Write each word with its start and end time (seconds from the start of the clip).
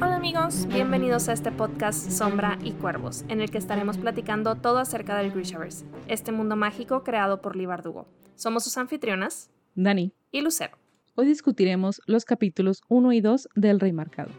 Hola 0.00 0.16
amigos, 0.16 0.66
bienvenidos 0.66 1.28
a 1.28 1.32
este 1.32 1.52
podcast 1.52 2.10
Sombra 2.10 2.58
y 2.64 2.72
Cuervos, 2.72 3.24
en 3.28 3.40
el 3.40 3.52
que 3.52 3.58
estaremos 3.58 3.98
platicando 3.98 4.56
todo 4.56 4.78
acerca 4.78 5.16
del 5.16 5.30
Grishaverse, 5.30 5.84
este 6.08 6.32
mundo 6.32 6.56
mágico 6.56 7.04
creado 7.04 7.40
por 7.40 7.54
Lee 7.54 7.66
Bardugo. 7.66 8.08
Somos 8.34 8.64
sus 8.64 8.76
anfitrionas, 8.76 9.48
Dani 9.76 10.12
y 10.32 10.40
Lucero. 10.40 10.76
Hoy 11.14 11.26
discutiremos 11.26 12.02
los 12.06 12.24
capítulos 12.24 12.82
1 12.88 13.12
y 13.12 13.20
2 13.20 13.50
del 13.54 13.78
Rey 13.78 13.92
Marcado. 13.92 14.32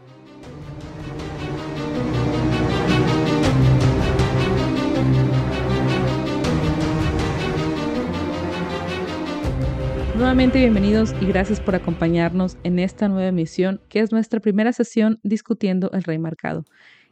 Nuevamente 10.16 10.58
bienvenidos 10.58 11.14
y 11.20 11.26
gracias 11.26 11.60
por 11.60 11.74
acompañarnos 11.74 12.56
en 12.64 12.78
esta 12.78 13.06
nueva 13.06 13.28
emisión, 13.28 13.82
que 13.90 14.00
es 14.00 14.12
nuestra 14.12 14.40
primera 14.40 14.72
sesión 14.72 15.20
discutiendo 15.22 15.90
el 15.92 16.04
Rey 16.04 16.18
Marcado. 16.18 16.64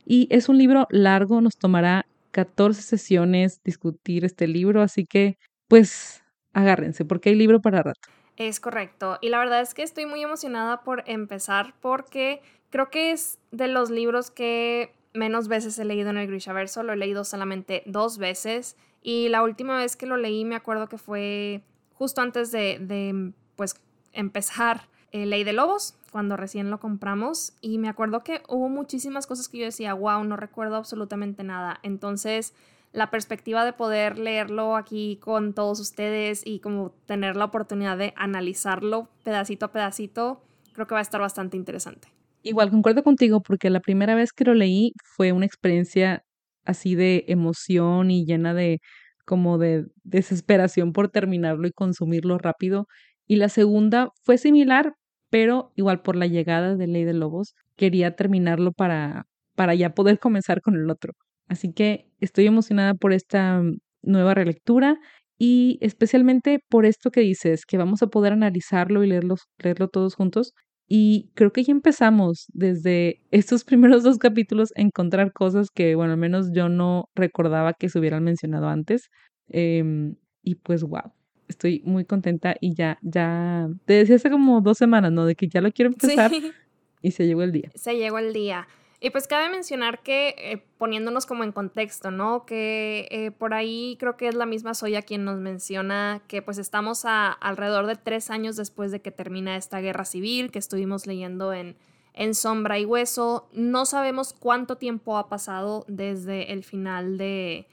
Y 0.06 0.26
es 0.30 0.48
un 0.48 0.56
libro 0.56 0.86
largo, 0.88 1.42
nos 1.42 1.58
tomará 1.58 2.06
14 2.30 2.80
sesiones 2.80 3.60
discutir 3.62 4.24
este 4.24 4.46
libro, 4.48 4.80
así 4.80 5.04
que 5.04 5.36
pues 5.68 6.24
agárrense, 6.54 7.04
porque 7.04 7.28
hay 7.28 7.34
libro 7.34 7.60
para 7.60 7.82
rato. 7.82 8.00
Es 8.38 8.58
correcto. 8.58 9.18
Y 9.20 9.28
la 9.28 9.38
verdad 9.38 9.60
es 9.60 9.74
que 9.74 9.82
estoy 9.82 10.06
muy 10.06 10.22
emocionada 10.22 10.82
por 10.82 11.04
empezar 11.06 11.74
porque 11.82 12.40
creo 12.70 12.88
que 12.88 13.12
es 13.12 13.38
de 13.52 13.68
los 13.68 13.90
libros 13.90 14.30
que 14.30 14.94
menos 15.12 15.48
veces 15.48 15.78
he 15.78 15.84
leído 15.84 16.08
en 16.08 16.16
el 16.16 16.26
Grishaverso. 16.26 16.82
Lo 16.82 16.94
he 16.94 16.96
leído 16.96 17.24
solamente 17.24 17.82
dos 17.84 18.16
veces. 18.16 18.78
Y 19.02 19.28
la 19.28 19.42
última 19.42 19.76
vez 19.76 19.94
que 19.94 20.06
lo 20.06 20.16
leí 20.16 20.46
me 20.46 20.56
acuerdo 20.56 20.88
que 20.88 20.96
fue 20.96 21.60
justo 21.94 22.20
antes 22.20 22.52
de, 22.52 23.32
pues, 23.56 23.80
empezar 24.12 24.88
eh, 25.12 25.26
Ley 25.26 25.44
de 25.44 25.52
Lobos, 25.52 25.96
cuando 26.12 26.36
recién 26.36 26.70
lo 26.70 26.78
compramos. 26.78 27.54
Y 27.60 27.78
me 27.78 27.88
acuerdo 27.88 28.22
que 28.22 28.42
hubo 28.48 28.68
muchísimas 28.68 29.26
cosas 29.26 29.48
que 29.48 29.58
yo 29.58 29.64
decía, 29.64 29.94
wow, 29.94 30.22
no 30.24 30.36
recuerdo 30.36 30.76
absolutamente 30.76 31.42
nada. 31.42 31.80
Entonces 31.82 32.54
la 32.94 33.10
perspectiva 33.10 33.64
de 33.64 33.72
poder 33.72 34.18
leerlo 34.18 34.76
aquí 34.76 35.18
con 35.20 35.52
todos 35.52 35.80
ustedes 35.80 36.46
y 36.46 36.60
como 36.60 36.90
tener 37.06 37.34
la 37.36 37.46
oportunidad 37.46 37.98
de 37.98 38.14
analizarlo 38.16 39.08
pedacito 39.24 39.66
a 39.66 39.72
pedacito, 39.72 40.40
creo 40.72 40.86
que 40.86 40.94
va 40.94 41.00
a 41.00 41.02
estar 41.02 41.20
bastante 41.20 41.56
interesante. 41.56 42.08
Igual 42.44 42.70
concuerdo 42.70 43.02
contigo 43.02 43.42
porque 43.42 43.68
la 43.68 43.80
primera 43.80 44.14
vez 44.14 44.32
que 44.32 44.44
lo 44.44 44.54
leí 44.54 44.92
fue 45.02 45.32
una 45.32 45.44
experiencia 45.44 46.24
así 46.64 46.94
de 46.94 47.24
emoción 47.26 48.10
y 48.10 48.24
llena 48.24 48.54
de 48.54 48.80
como 49.24 49.58
de 49.58 49.86
desesperación 50.04 50.92
por 50.92 51.08
terminarlo 51.08 51.66
y 51.68 51.72
consumirlo 51.72 52.38
rápido. 52.38 52.86
Y 53.26 53.36
la 53.36 53.48
segunda 53.48 54.10
fue 54.22 54.38
similar, 54.38 54.94
pero 55.30 55.72
igual 55.76 56.02
por 56.02 56.16
la 56.16 56.26
llegada 56.26 56.76
de 56.76 56.86
Ley 56.86 57.04
de 57.04 57.14
Lobos, 57.14 57.54
quería 57.76 58.16
terminarlo 58.16 58.72
para, 58.72 59.26
para 59.56 59.74
ya 59.74 59.94
poder 59.94 60.18
comenzar 60.20 60.60
con 60.62 60.76
el 60.76 60.90
otro. 60.90 61.12
Así 61.48 61.72
que 61.72 62.10
estoy 62.20 62.46
emocionada 62.46 62.94
por 62.94 63.12
esta 63.12 63.62
nueva 64.02 64.34
relectura 64.34 64.98
y 65.38 65.78
especialmente 65.80 66.60
por 66.68 66.86
esto 66.86 67.10
que 67.10 67.20
dices, 67.20 67.66
que 67.66 67.76
vamos 67.78 68.02
a 68.02 68.06
poder 68.08 68.32
analizarlo 68.32 69.04
y 69.04 69.08
leerlo, 69.08 69.36
leerlo 69.58 69.88
todos 69.88 70.14
juntos. 70.14 70.54
Y 70.86 71.30
creo 71.34 71.52
que 71.52 71.64
ya 71.64 71.72
empezamos 71.72 72.46
desde 72.52 73.22
estos 73.30 73.64
primeros 73.64 74.02
dos 74.02 74.18
capítulos 74.18 74.72
a 74.76 74.82
encontrar 74.82 75.32
cosas 75.32 75.70
que, 75.70 75.94
bueno, 75.94 76.12
al 76.12 76.18
menos 76.18 76.52
yo 76.52 76.68
no 76.68 77.08
recordaba 77.14 77.72
que 77.74 77.88
se 77.88 77.98
hubieran 77.98 78.22
mencionado 78.24 78.68
antes. 78.68 79.10
Em, 79.48 80.16
y 80.42 80.56
pues, 80.56 80.82
wow, 80.82 81.12
estoy 81.48 81.82
muy 81.84 82.04
contenta 82.04 82.56
y 82.60 82.74
ya, 82.74 82.98
ya, 83.02 83.68
te 83.86 83.94
decía 83.94 84.16
hace 84.16 84.30
como 84.30 84.60
dos 84.60 84.78
semanas, 84.78 85.12
¿no? 85.12 85.24
De 85.24 85.34
que 85.34 85.48
ya 85.48 85.60
lo 85.60 85.72
quiero 85.72 85.90
empezar 85.90 86.30
y 87.02 87.10
se 87.12 87.26
llegó 87.26 87.42
el 87.42 87.52
día. 87.52 87.70
Se 87.74 87.96
llegó 87.96 88.18
el 88.18 88.32
día. 88.32 88.66
Y 89.00 89.10
pues 89.10 89.26
cabe 89.26 89.48
mencionar 89.50 90.02
que, 90.02 90.34
eh, 90.38 90.64
poniéndonos 90.78 91.26
como 91.26 91.44
en 91.44 91.52
contexto, 91.52 92.10
¿no? 92.10 92.46
Que 92.46 93.08
eh, 93.10 93.30
por 93.30 93.52
ahí 93.52 93.96
creo 93.98 94.16
que 94.16 94.28
es 94.28 94.34
la 94.34 94.46
misma 94.46 94.74
Soya 94.74 95.02
quien 95.02 95.24
nos 95.24 95.38
menciona 95.38 96.22
que 96.26 96.42
pues 96.42 96.58
estamos 96.58 97.04
a 97.04 97.30
alrededor 97.32 97.86
de 97.86 97.96
tres 97.96 98.30
años 98.30 98.56
después 98.56 98.90
de 98.92 99.02
que 99.02 99.10
termina 99.10 99.56
esta 99.56 99.80
guerra 99.80 100.04
civil 100.04 100.50
que 100.50 100.58
estuvimos 100.58 101.06
leyendo 101.06 101.52
en, 101.52 101.76
en 102.14 102.34
Sombra 102.34 102.78
y 102.78 102.84
Hueso. 102.84 103.48
No 103.52 103.84
sabemos 103.84 104.32
cuánto 104.32 104.76
tiempo 104.76 105.18
ha 105.18 105.28
pasado 105.28 105.84
desde 105.88 106.52
el 106.52 106.64
final 106.64 107.18
de, 107.18 107.66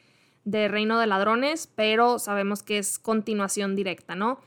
de 0.44 0.68
Reino 0.68 1.00
de 1.00 1.08
Ladrones, 1.08 1.68
pero 1.68 2.20
sabemos 2.20 2.64
que 2.64 2.78
es 2.78 3.00
continuación 3.00 3.76
directa, 3.76 4.16
¿no? 4.16 4.40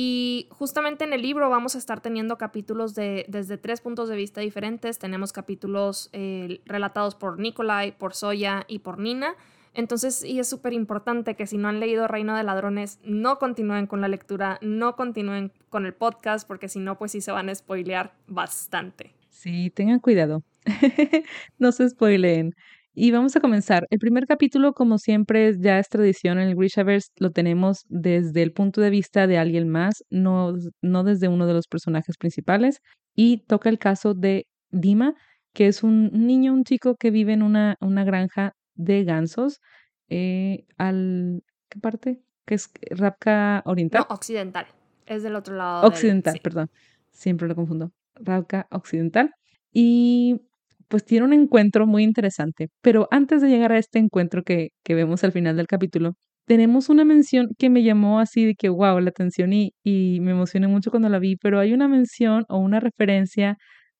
Y 0.00 0.46
justamente 0.50 1.02
en 1.02 1.12
el 1.12 1.22
libro 1.22 1.50
vamos 1.50 1.74
a 1.74 1.78
estar 1.78 2.00
teniendo 2.00 2.38
capítulos 2.38 2.94
de, 2.94 3.26
desde 3.26 3.58
tres 3.58 3.80
puntos 3.80 4.08
de 4.08 4.14
vista 4.14 4.40
diferentes. 4.40 5.00
Tenemos 5.00 5.32
capítulos 5.32 6.08
eh, 6.12 6.60
relatados 6.66 7.16
por 7.16 7.40
Nikolai, 7.40 7.98
por 7.98 8.14
Soya 8.14 8.64
y 8.68 8.78
por 8.78 9.00
Nina. 9.00 9.34
Entonces, 9.74 10.22
y 10.22 10.38
es 10.38 10.48
súper 10.48 10.72
importante 10.72 11.34
que 11.34 11.48
si 11.48 11.58
no 11.58 11.66
han 11.66 11.80
leído 11.80 12.06
Reino 12.06 12.36
de 12.36 12.44
Ladrones, 12.44 13.00
no 13.02 13.40
continúen 13.40 13.88
con 13.88 14.00
la 14.00 14.06
lectura, 14.06 14.60
no 14.62 14.94
continúen 14.94 15.50
con 15.68 15.84
el 15.84 15.94
podcast, 15.94 16.46
porque 16.46 16.68
si 16.68 16.78
no, 16.78 16.96
pues 16.96 17.10
sí 17.10 17.20
se 17.20 17.32
van 17.32 17.48
a 17.48 17.54
spoilear 17.56 18.14
bastante. 18.28 19.16
Sí, 19.30 19.70
tengan 19.70 19.98
cuidado. 19.98 20.44
no 21.58 21.72
se 21.72 21.88
spoileen. 21.88 22.54
Y 23.00 23.12
vamos 23.12 23.36
a 23.36 23.40
comenzar. 23.40 23.86
El 23.90 24.00
primer 24.00 24.26
capítulo, 24.26 24.72
como 24.72 24.98
siempre, 24.98 25.54
ya 25.56 25.78
es 25.78 25.88
tradición 25.88 26.40
en 26.40 26.48
el 26.48 26.56
Grishaverse, 26.56 27.10
lo 27.18 27.30
tenemos 27.30 27.84
desde 27.88 28.42
el 28.42 28.50
punto 28.50 28.80
de 28.80 28.90
vista 28.90 29.28
de 29.28 29.38
alguien 29.38 29.68
más, 29.68 30.02
no, 30.10 30.54
no 30.82 31.04
desde 31.04 31.28
uno 31.28 31.46
de 31.46 31.52
los 31.54 31.68
personajes 31.68 32.16
principales. 32.16 32.80
Y 33.14 33.44
toca 33.46 33.68
el 33.68 33.78
caso 33.78 34.14
de 34.14 34.48
Dima, 34.70 35.14
que 35.52 35.68
es 35.68 35.84
un 35.84 36.10
niño, 36.12 36.52
un 36.52 36.64
chico 36.64 36.96
que 36.96 37.12
vive 37.12 37.34
en 37.34 37.44
una, 37.44 37.76
una 37.80 38.02
granja 38.02 38.54
de 38.74 39.04
gansos. 39.04 39.60
Eh, 40.08 40.64
al 40.76 41.44
¿Qué 41.68 41.78
parte? 41.78 42.20
Que 42.46 42.56
es 42.56 42.68
Rapka 42.90 43.62
Oriental. 43.64 44.06
No, 44.08 44.16
occidental. 44.16 44.66
Es 45.06 45.22
del 45.22 45.36
otro 45.36 45.54
lado. 45.54 45.86
Occidental, 45.86 46.40
perdón. 46.42 46.68
Siempre 47.12 47.46
lo 47.46 47.54
confundo. 47.54 47.92
Rapka 48.16 48.66
Occidental. 48.72 49.30
Y 49.72 50.40
pues 50.88 51.04
tiene 51.04 51.26
un 51.26 51.32
encuentro 51.32 51.86
muy 51.86 52.02
interesante. 52.02 52.68
Pero 52.82 53.08
antes 53.10 53.42
de 53.42 53.48
llegar 53.48 53.72
a 53.72 53.78
este 53.78 53.98
encuentro 53.98 54.42
que, 54.42 54.70
que 54.84 54.94
vemos 54.94 55.24
al 55.24 55.32
final 55.32 55.56
del 55.56 55.66
capítulo, 55.66 56.14
tenemos 56.46 56.88
una 56.88 57.04
mención 57.04 57.48
que 57.58 57.70
me 57.70 57.82
llamó 57.82 58.20
así 58.20 58.46
de 58.46 58.54
que, 58.54 58.70
wow, 58.70 58.98
la 59.00 59.10
atención 59.10 59.52
y, 59.52 59.72
y 59.84 60.18
me 60.20 60.32
emocioné 60.32 60.66
mucho 60.66 60.90
cuando 60.90 61.08
la 61.08 61.18
vi, 61.18 61.36
pero 61.36 61.60
hay 61.60 61.74
una 61.74 61.88
mención 61.88 62.44
o 62.48 62.58
una 62.58 62.80
referencia 62.80 63.56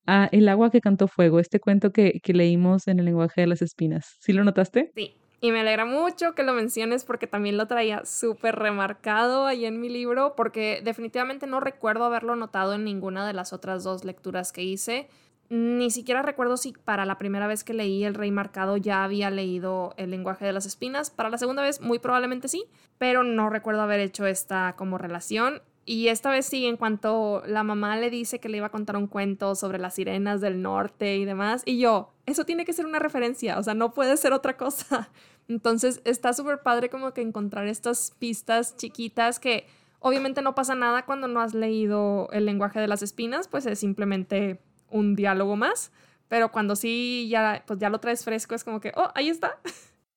a 0.07 0.27
El 0.31 0.49
agua 0.49 0.71
que 0.71 0.81
cantó 0.81 1.07
fuego, 1.07 1.39
este 1.39 1.59
cuento 1.59 1.91
que, 1.91 2.19
que 2.23 2.33
leímos 2.33 2.87
en 2.87 2.99
el 2.99 3.05
lenguaje 3.05 3.41
de 3.41 3.47
las 3.47 3.61
espinas. 3.61 4.17
¿Sí 4.19 4.33
lo 4.33 4.43
notaste? 4.43 4.91
Sí. 4.95 5.13
Y 5.41 5.51
me 5.51 5.61
alegra 5.61 5.85
mucho 5.85 6.33
que 6.35 6.43
lo 6.43 6.53
menciones 6.53 7.05
porque 7.05 7.25
también 7.25 7.55
lo 7.55 7.65
traía 7.67 8.03
súper 8.03 8.55
remarcado 8.55 9.45
ahí 9.45 9.65
en 9.65 9.79
mi 9.79 9.87
libro, 9.87 10.33
porque 10.35 10.81
definitivamente 10.83 11.47
no 11.47 11.61
recuerdo 11.61 12.03
haberlo 12.03 12.35
notado 12.35 12.73
en 12.73 12.83
ninguna 12.83 13.25
de 13.25 13.31
las 13.31 13.53
otras 13.53 13.85
dos 13.85 14.03
lecturas 14.03 14.51
que 14.51 14.63
hice. 14.63 15.07
Ni 15.49 15.89
siquiera 15.89 16.21
recuerdo 16.21 16.57
si 16.57 16.73
para 16.73 17.05
la 17.05 17.17
primera 17.17 17.47
vez 17.47 17.63
que 17.63 17.73
leí 17.73 18.03
El 18.03 18.13
Rey 18.13 18.29
Marcado 18.29 18.77
ya 18.77 19.03
había 19.03 19.31
leído 19.31 19.95
El 19.97 20.11
lenguaje 20.11 20.45
de 20.45 20.53
las 20.53 20.67
espinas. 20.67 21.09
Para 21.09 21.29
la 21.29 21.39
segunda 21.39 21.63
vez, 21.63 21.81
muy 21.81 21.97
probablemente 21.97 22.47
sí, 22.47 22.65
pero 22.99 23.23
no 23.23 23.49
recuerdo 23.49 23.81
haber 23.81 23.99
hecho 23.99 24.27
esta 24.27 24.75
como 24.75 24.99
relación. 24.99 25.63
Y 25.85 26.09
esta 26.09 26.29
vez 26.29 26.45
sí, 26.45 26.67
en 26.67 26.77
cuanto 26.77 27.41
la 27.47 27.63
mamá 27.63 27.97
le 27.97 28.11
dice 28.11 28.39
que 28.39 28.47
le 28.47 28.57
iba 28.57 28.67
a 28.67 28.71
contar 28.71 28.95
un 28.95 29.07
cuento 29.07 29.55
sobre 29.55 29.79
las 29.79 29.95
sirenas 29.95 30.39
del 30.39 30.61
norte 30.61 31.17
y 31.17 31.25
demás, 31.25 31.63
y 31.65 31.79
yo, 31.79 32.13
eso 32.27 32.45
tiene 32.45 32.63
que 32.63 32.73
ser 32.73 32.85
una 32.85 32.99
referencia, 32.99 33.57
o 33.57 33.63
sea, 33.63 33.73
no 33.73 33.91
puede 33.91 34.15
ser 34.17 34.33
otra 34.33 34.55
cosa. 34.55 35.09
Entonces 35.47 35.99
está 36.05 36.33
súper 36.33 36.61
padre 36.61 36.91
como 36.91 37.11
que 37.15 37.21
encontrar 37.21 37.65
estas 37.65 38.13
pistas 38.19 38.77
chiquitas 38.77 39.39
que 39.39 39.65
obviamente 39.97 40.43
no 40.43 40.53
pasa 40.53 40.75
nada 40.75 41.05
cuando 41.05 41.27
no 41.27 41.41
has 41.41 41.55
leído 41.55 42.29
el 42.33 42.45
lenguaje 42.45 42.79
de 42.79 42.87
las 42.87 43.01
espinas, 43.01 43.47
pues 43.47 43.65
es 43.65 43.79
simplemente 43.79 44.61
un 44.91 45.15
diálogo 45.15 45.55
más, 45.55 45.91
pero 46.27 46.51
cuando 46.51 46.75
sí 46.75 47.27
ya, 47.29 47.63
pues 47.67 47.79
ya 47.79 47.89
lo 47.89 47.99
traes 47.99 48.23
fresco 48.23 48.55
es 48.55 48.63
como 48.63 48.79
que, 48.79 48.91
oh, 48.95 49.09
ahí 49.15 49.29
está. 49.29 49.59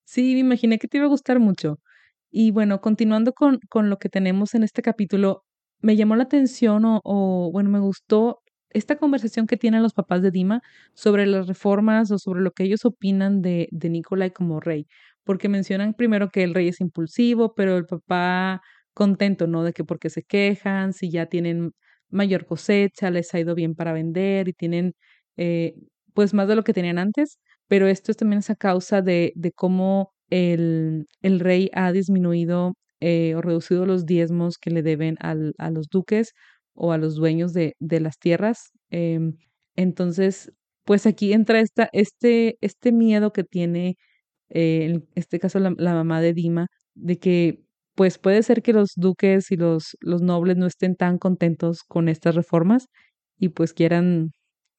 Sí, 0.05 0.35
me 0.35 0.41
imaginé 0.41 0.79
que 0.79 0.89
te 0.89 0.99
iba 0.99 1.07
a 1.07 1.09
gustar 1.09 1.39
mucho. 1.39 1.79
Y 2.31 2.51
bueno, 2.51 2.81
continuando 2.81 3.33
con, 3.33 3.61
con 3.71 3.91
lo 3.91 3.99
que 3.99 4.09
tenemos 4.09 4.55
en 4.55 4.63
este 4.63 4.83
capítulo, 4.83 5.45
me 5.81 5.97
llamó 5.97 6.17
la 6.17 6.25
atención 6.25 6.83
o, 6.85 7.51
bueno, 7.53 7.71
me 7.71 7.81
gustó 7.81 8.41
esta 8.71 8.97
conversación 8.97 9.47
que 9.47 9.57
tienen 9.57 9.83
los 9.83 9.93
papás 9.93 10.23
de 10.23 10.31
Dima 10.31 10.63
sobre 10.95 11.27
las 11.27 11.47
reformas 11.47 12.11
o 12.11 12.19
sobre 12.19 12.41
lo 12.43 12.53
que 12.53 12.65
ellos 12.65 12.85
opinan 12.85 13.43
de, 13.43 13.69
de 13.71 13.91
Nicolai 13.91 14.33
como 14.33 14.61
rey, 14.61 14.87
porque 15.25 15.49
mencionan 15.49 15.95
primero 15.95 16.31
que 16.31 16.43
el 16.43 16.55
rey 16.55 16.69
es 16.69 16.81
impulsivo, 16.81 17.55
pero 17.55 17.77
el 17.77 17.87
papá 17.87 18.63
contento, 18.95 19.47
¿no? 19.47 19.63
De 19.65 19.73
que 19.73 19.85
porque 19.85 20.11
se 20.11 20.23
quejan, 20.23 20.93
si 20.93 21.11
ya 21.11 21.27
tienen 21.27 21.73
mayor 22.13 22.47
cosecha, 22.47 23.11
les 23.11 23.35
ha 23.35 23.41
ido 23.41 23.55
bien 23.55 23.75
para 23.75 23.93
vender 23.93 24.49
y 24.49 24.53
tienen 24.53 24.95
eh, 25.37 25.75
pues 26.15 26.35
más 26.35 26.49
de 26.49 26.57
lo 26.57 26.65
que 26.65 26.75
tenían 26.75 26.99
antes, 26.99 27.39
pero 27.69 27.89
esto 27.89 28.13
también 28.15 28.41
es 28.41 28.51
a 28.51 28.57
causa 28.57 29.03
de, 29.03 29.33
cómo 29.57 30.13
el, 30.31 31.07
el, 31.23 31.41
rey 31.41 31.71
ha 31.75 31.93
disminuido 31.93 32.75
eh, 33.01 33.35
o 33.35 33.43
reducido 33.43 33.87
los 33.87 34.07
diezmos 34.07 34.59
que 34.59 34.71
le 34.71 34.83
deben 34.83 35.17
al, 35.21 35.55
a 35.59 35.71
los 35.71 35.89
duques 35.89 36.35
o 36.75 36.93
a 36.93 36.99
los 36.99 37.17
dueños 37.17 37.53
de, 37.53 37.75
de 37.81 38.01
las 38.01 38.19
tierras. 38.19 38.73
Em, 38.91 39.37
entonces, 39.77 40.53
pues 40.85 41.07
aquí 41.07 41.33
entra 41.33 41.61
esta, 41.61 41.89
este, 41.93 42.59
este 42.61 42.93
miedo 42.93 43.33
que 43.33 43.45
tiene, 43.45 43.97
eh, 44.51 44.85
en 44.87 45.09
este 45.15 45.39
caso 45.41 45.59
la, 45.61 45.75
la, 45.79 45.95
mamá 45.95 46.21
de 46.21 46.35
Dima, 46.35 46.69
de 46.95 47.19
que 47.19 47.65
pues 47.95 48.19
puede 48.19 48.43
ser 48.43 48.63
que 48.63 48.73
los 48.73 48.93
duques 48.97 49.51
y 49.51 49.57
los, 49.57 49.97
los 50.01 50.23
nobles 50.23 50.57
no 50.57 50.67
estén 50.67 50.97
tan 50.97 51.19
contentos 51.19 51.83
con 51.83 52.09
estas 52.09 52.35
reformas 52.35 52.89
y 53.39 53.51
pues 53.51 53.73
quieran 53.75 54.33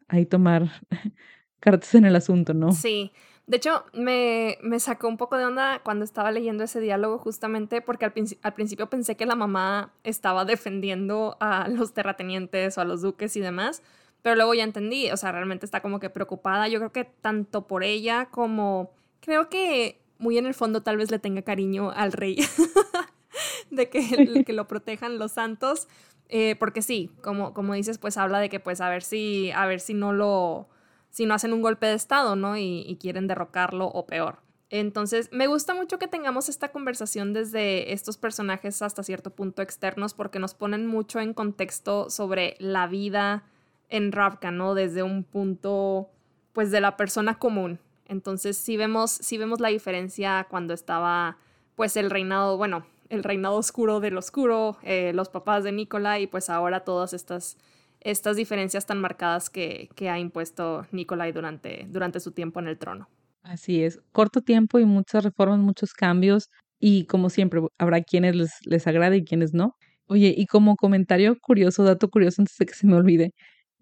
ahí 0.07 0.25
tomar 0.25 0.69
cartas 1.59 1.95
en 1.95 2.05
el 2.05 2.15
asunto, 2.15 2.53
¿no? 2.53 2.71
Sí. 2.71 3.11
De 3.45 3.57
hecho, 3.57 3.83
me, 3.93 4.57
me, 4.61 4.79
sacó 4.79 5.09
un 5.09 5.17
poco 5.17 5.37
de 5.37 5.43
onda 5.43 5.81
cuando 5.83 6.05
estaba 6.05 6.31
leyendo 6.31 6.63
ese 6.63 6.79
diálogo 6.79 7.17
justamente 7.17 7.81
porque 7.81 8.05
al, 8.05 8.13
al, 8.41 8.53
principio 8.53 8.89
pensé 8.89 9.17
que 9.17 9.25
la 9.25 9.35
mamá 9.35 9.91
estaba 10.05 10.45
defendiendo 10.45 11.35
a 11.41 11.67
los 11.67 11.93
terratenientes 11.93 12.77
o 12.77 12.81
a 12.81 12.85
los 12.85 13.01
duques 13.01 13.35
y 13.35 13.41
demás, 13.41 13.83
pero 14.21 14.37
luego 14.37 14.53
ya 14.53 14.63
entendí, 14.63 15.11
o 15.11 15.17
sea, 15.17 15.33
realmente 15.33 15.65
está 15.65 15.81
como 15.81 15.99
que 15.99 16.09
preocupada. 16.09 16.69
Yo 16.69 16.79
creo 16.79 16.93
que 16.93 17.03
tanto 17.03 17.67
por 17.67 17.83
ella 17.83 18.29
como 18.31 18.91
creo 19.19 19.49
que 19.49 20.02
muy 20.17 20.37
en 20.37 20.45
el 20.45 20.53
fondo 20.53 20.83
tal 20.83 20.97
vez 20.97 21.11
le 21.11 21.19
tenga 21.19 21.41
cariño 21.41 21.91
al 21.91 22.11
rey, 22.11 22.37
de 23.71 23.89
que, 23.89 24.43
que, 24.45 24.53
lo 24.53 24.67
protejan 24.67 25.19
los 25.19 25.33
santos, 25.33 25.87
eh, 26.29 26.55
porque 26.57 26.81
sí, 26.81 27.11
como, 27.21 27.53
como 27.53 27.73
dices, 27.73 27.97
pues 27.97 28.17
habla 28.17 28.39
de 28.39 28.49
que 28.49 28.59
pues 28.59 28.81
a 28.81 28.89
ver 28.89 29.03
si, 29.03 29.51
a 29.51 29.65
ver 29.65 29.79
si 29.79 29.93
no 29.93 30.13
lo 30.13 30.69
si 31.13 31.27
no 31.27 31.35
hacen 31.35 31.53
un 31.53 31.61
golpe 31.61 31.85
de 31.85 31.93
Estado, 31.93 32.35
¿no? 32.35 32.57
Y, 32.57 32.97
quieren 32.99 33.27
derrocarlo 33.27 33.85
o 33.85 34.07
peor. 34.07 34.39
Entonces, 34.71 35.29
me 35.31 35.45
gusta 35.45 35.75
mucho 35.75 35.99
que 35.99 36.07
tengamos 36.07 36.49
esta 36.49 36.71
conversación 36.71 37.33
desde 37.33 37.93
estos 37.93 38.17
personajes 38.17 38.81
hasta 38.81 39.03
cierto 39.03 39.29
punto 39.29 39.61
externos 39.61 40.15
porque 40.15 40.39
nos 40.39 40.55
ponen 40.55 40.87
mucho 40.87 41.19
en 41.19 41.35
contexto 41.35 42.09
sobre 42.09 42.55
la 42.57 42.87
vida 42.87 43.43
en 43.89 44.11
Ravka, 44.11 44.49
¿no? 44.49 44.73
Desde 44.73 45.03
un 45.03 45.23
punto, 45.23 46.09
pues, 46.51 46.71
de 46.71 46.81
la 46.81 46.97
persona 46.97 47.37
común. 47.37 47.79
Entonces, 48.07 48.57
sí 48.57 48.77
vemos, 48.77 49.19
vemos 49.31 49.59
la 49.59 49.69
diferencia 49.69 50.47
cuando 50.49 50.73
estaba, 50.73 51.37
pues, 51.75 51.97
el 51.97 52.09
reinado, 52.09 52.57
bueno, 52.57 52.85
el 53.09 53.23
reinado 53.23 53.55
oscuro 53.55 53.99
del 53.99 54.17
oscuro, 54.17 54.77
eh, 54.83 55.11
los 55.13 55.29
papás 55.29 55.63
de 55.63 55.71
Nicola 55.71 56.19
y 56.19 56.27
pues 56.27 56.49
ahora 56.49 56.81
todas 56.81 57.13
estas 57.13 57.57
estas 58.03 58.35
diferencias 58.35 58.85
tan 58.85 58.99
marcadas 58.99 59.49
que, 59.49 59.89
que 59.95 60.09
ha 60.09 60.19
impuesto 60.19 60.85
Nicolai 60.91 61.31
durante, 61.31 61.85
durante 61.89 62.19
su 62.19 62.31
tiempo 62.31 62.59
en 62.59 62.67
el 62.67 62.77
trono. 62.77 63.09
Así 63.43 63.83
es, 63.83 63.99
corto 64.11 64.41
tiempo 64.41 64.79
y 64.79 64.85
muchas 64.85 65.23
reformas, 65.23 65.59
muchos 65.59 65.93
cambios 65.93 66.49
y 66.79 67.05
como 67.05 67.29
siempre 67.29 67.61
habrá 67.77 68.01
quienes 68.01 68.35
les, 68.35 68.51
les 68.65 68.87
agrade 68.87 69.17
y 69.17 69.23
quienes 69.23 69.53
no. 69.53 69.75
Oye, 70.07 70.33
y 70.35 70.45
como 70.47 70.75
comentario 70.75 71.37
curioso, 71.39 71.83
dato 71.83 72.09
curioso 72.09 72.41
antes 72.41 72.57
de 72.57 72.65
que 72.65 72.73
se 72.73 72.87
me 72.87 72.95
olvide, 72.95 73.31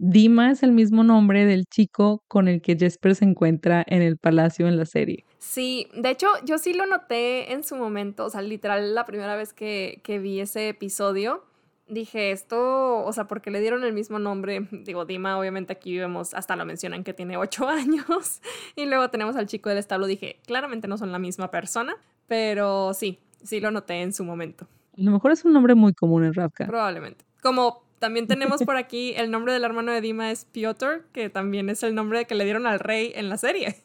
Dima 0.03 0.49
es 0.49 0.63
el 0.63 0.71
mismo 0.71 1.03
nombre 1.03 1.45
del 1.45 1.67
chico 1.67 2.23
con 2.27 2.47
el 2.47 2.63
que 2.63 2.75
Jesper 2.75 3.13
se 3.13 3.23
encuentra 3.23 3.85
en 3.85 4.01
el 4.01 4.17
palacio 4.17 4.67
en 4.67 4.75
la 4.75 4.85
serie. 4.85 5.25
Sí, 5.37 5.89
de 5.93 6.09
hecho 6.09 6.25
yo 6.43 6.57
sí 6.57 6.73
lo 6.73 6.87
noté 6.87 7.53
en 7.53 7.63
su 7.63 7.75
momento, 7.75 8.25
o 8.25 8.29
sea, 8.31 8.41
literal 8.41 8.95
la 8.95 9.05
primera 9.05 9.35
vez 9.35 9.53
que, 9.53 10.01
que 10.03 10.17
vi 10.17 10.39
ese 10.39 10.69
episodio, 10.69 11.43
dije 11.87 12.31
esto, 12.31 13.05
o 13.05 13.13
sea, 13.13 13.27
porque 13.27 13.51
le 13.51 13.61
dieron 13.61 13.83
el 13.83 13.93
mismo 13.93 14.17
nombre, 14.17 14.67
digo, 14.71 15.05
Dima, 15.05 15.37
obviamente 15.37 15.73
aquí 15.73 15.95
vemos, 15.99 16.33
hasta 16.33 16.55
lo 16.55 16.65
mencionan 16.65 17.03
que 17.03 17.13
tiene 17.13 17.37
ocho 17.37 17.67
años, 17.69 18.41
y 18.75 18.87
luego 18.87 19.11
tenemos 19.11 19.35
al 19.35 19.45
chico 19.45 19.69
del 19.69 19.77
establo, 19.77 20.07
dije, 20.07 20.39
claramente 20.47 20.87
no 20.87 20.97
son 20.97 21.11
la 21.11 21.19
misma 21.19 21.51
persona, 21.51 21.95
pero 22.27 22.95
sí, 22.95 23.19
sí 23.43 23.59
lo 23.59 23.69
noté 23.69 24.01
en 24.01 24.13
su 24.13 24.23
momento. 24.23 24.65
A 24.97 25.01
lo 25.01 25.11
mejor 25.11 25.31
es 25.31 25.45
un 25.45 25.53
nombre 25.53 25.75
muy 25.75 25.93
común 25.93 26.25
en 26.25 26.33
Ravka. 26.33 26.65
Probablemente. 26.65 27.23
Como 27.43 27.90
también 28.01 28.25
tenemos 28.25 28.63
por 28.63 28.77
aquí 28.77 29.13
el 29.15 29.29
nombre 29.29 29.53
del 29.53 29.63
hermano 29.63 29.91
de 29.91 30.01
Dima 30.01 30.31
es 30.31 30.45
Piotr, 30.45 31.05
que 31.13 31.29
también 31.29 31.69
es 31.69 31.83
el 31.83 31.93
nombre 31.93 32.25
que 32.25 32.33
le 32.33 32.45
dieron 32.45 32.65
al 32.65 32.79
rey 32.79 33.11
en 33.15 33.29
la 33.29 33.37
serie. 33.37 33.75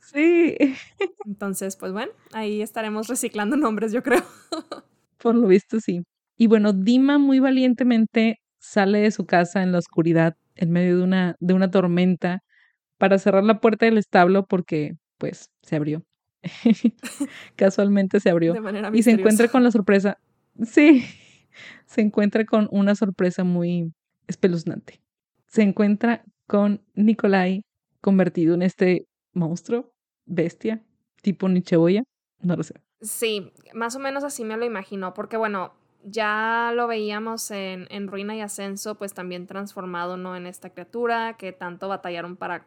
Sí. 0.00 0.56
Entonces, 1.26 1.76
pues 1.76 1.90
bueno, 1.90 2.12
ahí 2.32 2.62
estaremos 2.62 3.08
reciclando 3.08 3.56
nombres, 3.56 3.90
yo 3.90 4.02
creo. 4.02 4.22
Por 5.18 5.34
lo 5.34 5.48
visto, 5.48 5.80
sí. 5.80 6.02
Y 6.36 6.46
bueno, 6.46 6.72
Dima 6.72 7.18
muy 7.18 7.40
valientemente 7.40 8.38
sale 8.60 8.98
de 8.98 9.10
su 9.10 9.26
casa 9.26 9.62
en 9.62 9.72
la 9.72 9.78
oscuridad, 9.78 10.36
en 10.54 10.70
medio 10.70 10.98
de 10.98 11.02
una, 11.02 11.36
de 11.40 11.54
una 11.54 11.70
tormenta, 11.70 12.44
para 12.98 13.18
cerrar 13.18 13.44
la 13.44 13.60
puerta 13.60 13.86
del 13.86 13.98
establo 13.98 14.46
porque, 14.46 14.94
pues, 15.18 15.50
se 15.62 15.74
abrió. 15.74 16.04
Casualmente 17.56 18.20
se 18.20 18.30
abrió. 18.30 18.54
y 18.92 19.02
se 19.02 19.10
encuentra 19.10 19.48
con 19.48 19.64
la 19.64 19.70
sorpresa. 19.70 20.18
Sí, 20.62 21.04
se 21.86 22.00
encuentra 22.00 22.44
con 22.44 22.68
una 22.70 22.94
sorpresa 22.94 23.44
muy 23.44 23.92
espeluznante. 24.26 25.00
Se 25.46 25.62
encuentra 25.62 26.24
con 26.46 26.82
Nikolai 26.94 27.62
convertido 28.00 28.54
en 28.54 28.62
este 28.62 29.06
monstruo, 29.32 29.92
bestia, 30.26 30.82
tipo 31.22 31.48
Nicheboya. 31.48 32.04
No 32.40 32.56
lo 32.56 32.62
sé. 32.62 32.74
Sí, 33.00 33.52
más 33.72 33.96
o 33.96 33.98
menos 33.98 34.24
así 34.24 34.44
me 34.44 34.56
lo 34.56 34.64
imagino, 34.64 35.14
porque 35.14 35.36
bueno, 35.36 35.74
ya 36.04 36.72
lo 36.74 36.86
veíamos 36.86 37.50
en, 37.50 37.86
en, 37.90 38.08
Ruina 38.08 38.36
y 38.36 38.40
Ascenso, 38.40 38.96
pues 38.96 39.14
también 39.14 39.46
transformado 39.46 40.16
¿no? 40.16 40.36
en 40.36 40.46
esta 40.46 40.70
criatura 40.70 41.36
que 41.38 41.52
tanto 41.52 41.88
batallaron 41.88 42.36
para, 42.36 42.66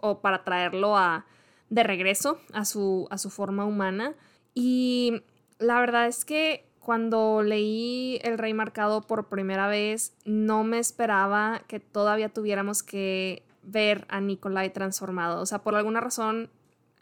o 0.00 0.20
para 0.20 0.44
traerlo 0.44 0.96
a, 0.96 1.26
de 1.68 1.82
regreso 1.82 2.40
a 2.52 2.64
su, 2.64 3.06
a 3.10 3.18
su 3.18 3.30
forma 3.30 3.66
humana. 3.66 4.14
Y 4.54 5.22
la 5.58 5.80
verdad 5.80 6.06
es 6.06 6.24
que 6.24 6.69
cuando 6.80 7.42
leí 7.42 8.18
El 8.22 8.38
Rey 8.38 8.54
Marcado 8.54 9.02
por 9.02 9.28
primera 9.28 9.68
vez, 9.68 10.14
no 10.24 10.64
me 10.64 10.78
esperaba 10.78 11.62
que 11.68 11.78
todavía 11.80 12.30
tuviéramos 12.30 12.82
que 12.82 13.44
ver 13.62 14.06
a 14.08 14.20
Nikolai 14.20 14.72
transformado. 14.72 15.40
O 15.40 15.46
sea, 15.46 15.60
por 15.60 15.74
alguna 15.74 16.00
razón 16.00 16.50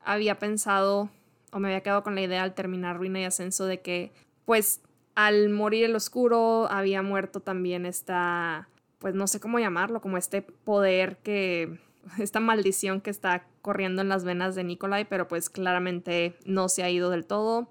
había 0.05 0.39
pensado 0.39 1.09
o 1.53 1.59
me 1.61 1.69
había 1.69 1.83
quedado 1.83 2.03
con 2.03 2.15
la 2.15 2.23
idea 2.23 2.43
al 2.43 2.55
terminar 2.55 2.99
Ruina 2.99 3.21
y 3.21 3.25
Ascenso 3.25 3.67
de 3.67 3.81
que 3.81 4.13
pues 4.45 4.81
al 5.15 5.49
morir 5.49 5.85
el 5.85 5.97
oscuro 5.97 6.69
había 6.71 7.03
muerto 7.03 7.41
también 7.41 7.87
esta, 7.87 8.69
pues 8.99 9.15
no 9.15 9.27
sé 9.27 9.41
cómo 9.41 9.59
llamarlo, 9.59 10.01
como 10.01 10.17
este 10.17 10.43
poder 10.43 11.19
que, 11.19 11.79
esta 12.19 12.41
maldición 12.41 13.01
que 13.01 13.11
está 13.11 13.47
corriendo 13.63 14.03
en 14.03 14.09
las 14.09 14.25
venas 14.25 14.55
de 14.55 14.65
Nikolai, 14.65 15.07
pero 15.09 15.29
pues 15.29 15.51
claramente 15.51 16.37
no 16.45 16.69
se 16.69 16.83
ha 16.83 16.91
ido 16.91 17.11
del 17.11 17.27
todo. 17.27 17.69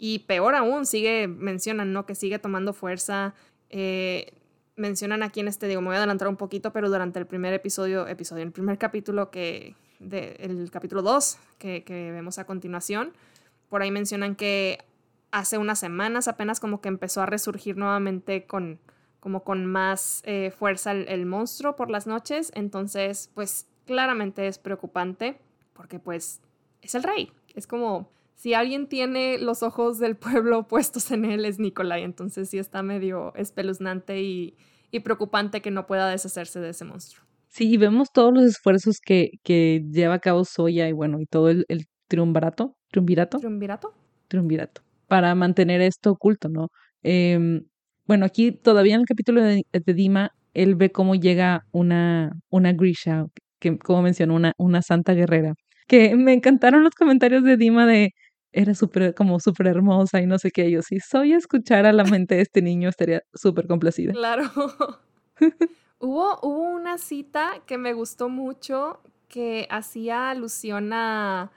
Y 0.00 0.20
peor 0.20 0.54
aún, 0.54 0.86
sigue, 0.86 1.28
mencionan, 1.28 1.92
¿no? 1.92 2.06
Que 2.06 2.14
sigue 2.14 2.38
tomando 2.38 2.72
fuerza. 2.72 3.34
Eh, 3.68 4.32
mencionan 4.74 5.22
aquí 5.22 5.40
en 5.40 5.48
este, 5.48 5.68
digo, 5.68 5.82
me 5.82 5.88
voy 5.88 5.96
a 5.96 5.98
adelantar 5.98 6.26
un 6.26 6.36
poquito, 6.36 6.72
pero 6.72 6.88
durante 6.88 7.18
el 7.18 7.26
primer 7.26 7.52
episodio, 7.52 8.08
episodio, 8.08 8.42
el 8.42 8.50
primer 8.50 8.78
capítulo 8.78 9.30
que, 9.30 9.76
el 10.00 10.70
capítulo 10.72 11.02
2 11.02 11.38
que, 11.58 11.84
que 11.84 12.10
vemos 12.10 12.38
a 12.38 12.46
continuación, 12.46 13.12
por 13.68 13.82
ahí 13.82 13.90
mencionan 13.90 14.34
que 14.34 14.78
hace 15.32 15.58
unas 15.58 15.78
semanas 15.78 16.28
apenas 16.28 16.60
como 16.60 16.80
que 16.80 16.88
empezó 16.88 17.20
a 17.20 17.26
resurgir 17.26 17.76
nuevamente 17.76 18.46
con 18.46 18.80
como 19.20 19.44
con 19.44 19.66
más 19.66 20.22
eh, 20.24 20.50
fuerza 20.50 20.92
el, 20.92 21.26
monstruo 21.26 21.76
por 21.76 21.90
las 21.90 22.06
noches. 22.06 22.50
Entonces, 22.54 23.30
pues 23.34 23.68
claramente 23.86 24.46
es 24.46 24.58
preocupante 24.58 25.38
porque 25.74 25.98
pues 25.98 26.40
es 26.80 26.94
el 26.94 27.02
rey. 27.02 27.30
Es 27.54 27.66
como 27.66 28.10
si 28.40 28.54
alguien 28.54 28.88
tiene 28.88 29.36
los 29.38 29.62
ojos 29.62 29.98
del 29.98 30.16
pueblo 30.16 30.66
puestos 30.66 31.10
en 31.10 31.26
él 31.26 31.44
es 31.44 31.58
Nicolai. 31.58 32.04
Entonces 32.04 32.48
sí 32.48 32.58
está 32.58 32.82
medio 32.82 33.34
espeluznante 33.34 34.22
y, 34.22 34.56
y 34.90 35.00
preocupante 35.00 35.60
que 35.60 35.70
no 35.70 35.86
pueda 35.86 36.08
deshacerse 36.08 36.58
de 36.58 36.70
ese 36.70 36.86
monstruo. 36.86 37.22
Sí, 37.48 37.70
y 37.70 37.76
vemos 37.76 38.12
todos 38.12 38.32
los 38.32 38.44
esfuerzos 38.44 38.96
que, 39.04 39.32
que 39.42 39.82
lleva 39.90 40.14
a 40.14 40.20
cabo 40.20 40.44
Soya 40.46 40.88
y 40.88 40.92
bueno, 40.92 41.20
y 41.20 41.26
todo 41.26 41.50
el, 41.50 41.66
el 41.68 41.84
triunvirato. 42.08 42.78
¿Triunvirato? 42.90 43.38
¿Triunvirato? 43.40 43.94
Triunvirato 44.28 44.80
para 45.06 45.34
mantener 45.34 45.82
esto 45.82 46.12
oculto, 46.12 46.48
¿no? 46.48 46.68
Eh, 47.02 47.60
bueno, 48.06 48.24
aquí 48.24 48.52
todavía 48.52 48.94
en 48.94 49.00
el 49.00 49.06
capítulo 49.06 49.42
de, 49.42 49.64
de, 49.70 49.94
Dima, 49.94 50.30
él 50.54 50.76
ve 50.76 50.92
cómo 50.92 51.14
llega 51.14 51.64
una, 51.72 52.30
una 52.48 52.72
Grisha, 52.72 53.26
que 53.58 53.76
como 53.76 54.00
mencionó, 54.02 54.34
una, 54.34 54.54
una 54.56 54.80
santa 54.82 55.12
guerrera, 55.12 55.54
que 55.88 56.14
me 56.16 56.32
encantaron 56.32 56.84
los 56.84 56.94
comentarios 56.94 57.42
de 57.42 57.56
Dima 57.56 57.86
de 57.86 58.12
era 58.52 58.74
súper, 58.74 59.14
como 59.14 59.40
súper 59.40 59.68
hermosa 59.68 60.20
y 60.20 60.26
no 60.26 60.38
sé 60.38 60.50
qué. 60.50 60.70
Yo, 60.70 60.82
si 60.82 61.00
soy 61.00 61.32
escuchar 61.32 61.86
a 61.86 61.92
la 61.92 62.04
mente 62.04 62.36
de 62.36 62.42
este 62.42 62.62
niño, 62.62 62.88
estaría 62.88 63.22
súper 63.34 63.66
complacida. 63.66 64.12
Claro. 64.12 64.50
hubo, 65.98 66.38
hubo 66.42 66.70
una 66.70 66.98
cita 66.98 67.62
que 67.66 67.78
me 67.78 67.92
gustó 67.92 68.28
mucho 68.28 69.00
que 69.28 69.66
hacía 69.70 70.30
alusión 70.30 70.92
a 70.92 71.52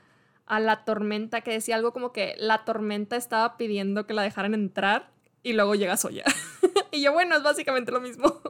a 0.45 0.59
la 0.59 0.83
tormenta, 0.85 1.41
que 1.41 1.51
decía 1.51 1.75
algo 1.75 1.93
como 1.93 2.11
que 2.11 2.35
la 2.37 2.65
tormenta 2.65 3.15
estaba 3.15 3.57
pidiendo 3.57 4.05
que 4.05 4.13
la 4.13 4.23
dejaran 4.23 4.53
entrar 4.53 5.11
y 5.41 5.53
luego 5.53 5.75
llega 5.75 5.97
Soya. 5.97 6.23
y 6.91 7.01
yo, 7.01 7.13
bueno, 7.13 7.35
es 7.35 7.43
básicamente 7.43 7.91
lo 7.91 8.01
mismo. 8.01 8.41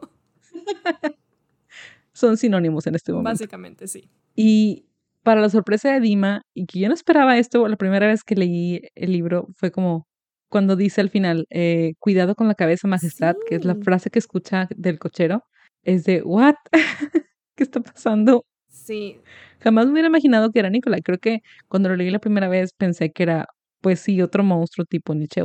Son 2.13 2.37
sinónimos 2.37 2.87
en 2.87 2.95
este 2.95 3.11
momento. 3.11 3.29
Básicamente, 3.29 3.87
sí. 3.87 4.09
Y 4.35 4.85
para 5.23 5.41
la 5.41 5.49
sorpresa 5.49 5.91
de 5.93 5.99
Dima, 5.99 6.43
y 6.53 6.65
que 6.65 6.79
yo 6.79 6.87
no 6.87 6.93
esperaba 6.93 7.37
esto, 7.37 7.67
la 7.67 7.77
primera 7.77 8.07
vez 8.07 8.23
que 8.23 8.35
leí 8.35 8.81
el 8.95 9.11
libro 9.11 9.47
fue 9.55 9.71
como, 9.71 10.07
cuando 10.49 10.75
dice 10.75 11.01
al 11.01 11.09
final, 11.09 11.45
eh, 11.49 11.93
cuidado 11.99 12.35
con 12.35 12.47
la 12.47 12.55
cabeza, 12.55 12.87
majestad, 12.87 13.35
que 13.47 13.55
es 13.55 13.65
la 13.65 13.75
frase 13.75 14.09
que 14.09 14.19
escucha 14.19 14.67
del 14.75 14.99
cochero, 14.99 15.43
es 15.83 16.05
de, 16.05 16.21
¿what? 16.23 16.55
¿Qué 17.55 17.63
está 17.63 17.81
pasando? 17.81 18.45
Sí. 18.69 19.19
Jamás 19.59 19.85
me 19.85 19.93
hubiera 19.93 20.07
imaginado 20.09 20.51
que 20.51 20.59
era 20.59 20.69
Nicolai. 20.69 21.01
Creo 21.01 21.19
que 21.19 21.41
cuando 21.67 21.89
lo 21.89 21.95
leí 21.95 22.09
la 22.09 22.19
primera 22.19 22.47
vez 22.49 22.73
pensé 22.73 23.11
que 23.11 23.23
era, 23.23 23.47
pues 23.81 23.99
sí, 23.99 24.21
otro 24.21 24.43
monstruo 24.43 24.85
tipo 24.85 25.13
Nietzsche 25.13 25.41